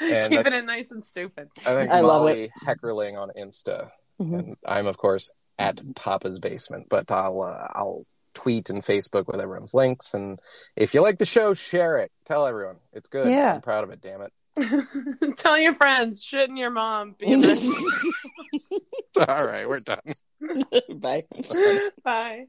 And, 0.00 0.12
and 0.12 0.30
Keeping 0.30 0.52
it 0.52 0.64
nice 0.64 0.90
and 0.90 1.04
stupid. 1.04 1.48
I 1.64 1.74
think 1.74 1.90
I 1.92 2.00
love 2.00 2.22
Molly 2.22 2.50
Heckerling 2.66 3.16
on 3.16 3.30
Insta. 3.38 3.90
Mhm. 4.20 4.38
And 4.38 4.56
I'm 4.66 4.86
of 4.88 4.96
course 4.96 5.30
at 5.58 5.80
Papa's 5.94 6.40
Basement, 6.40 6.86
but 6.90 7.08
I'll 7.10 7.40
uh, 7.42 7.68
I'll 7.72 8.04
tweet 8.36 8.70
and 8.70 8.82
Facebook 8.82 9.26
with 9.26 9.40
everyone's 9.40 9.74
links. 9.74 10.14
And 10.14 10.38
if 10.76 10.94
you 10.94 11.00
like 11.00 11.18
the 11.18 11.26
show, 11.26 11.54
share 11.54 11.98
it. 11.98 12.12
Tell 12.26 12.46
everyone 12.46 12.76
it's 12.92 13.08
good. 13.08 13.28
Yeah. 13.28 13.54
I'm 13.54 13.60
proud 13.62 13.82
of 13.82 13.90
it. 13.90 14.00
Damn 14.00 14.20
it. 14.20 14.32
Tell 15.36 15.58
your 15.58 15.74
friends, 15.74 16.22
shit 16.22 16.48
in 16.48 16.56
your 16.56 16.70
mom. 16.70 17.14
Be. 17.18 17.26
All 19.28 19.46
right, 19.46 19.68
we're 19.68 19.80
done. 19.80 20.00
Bye. 20.94 21.24
Bye. 22.04 22.46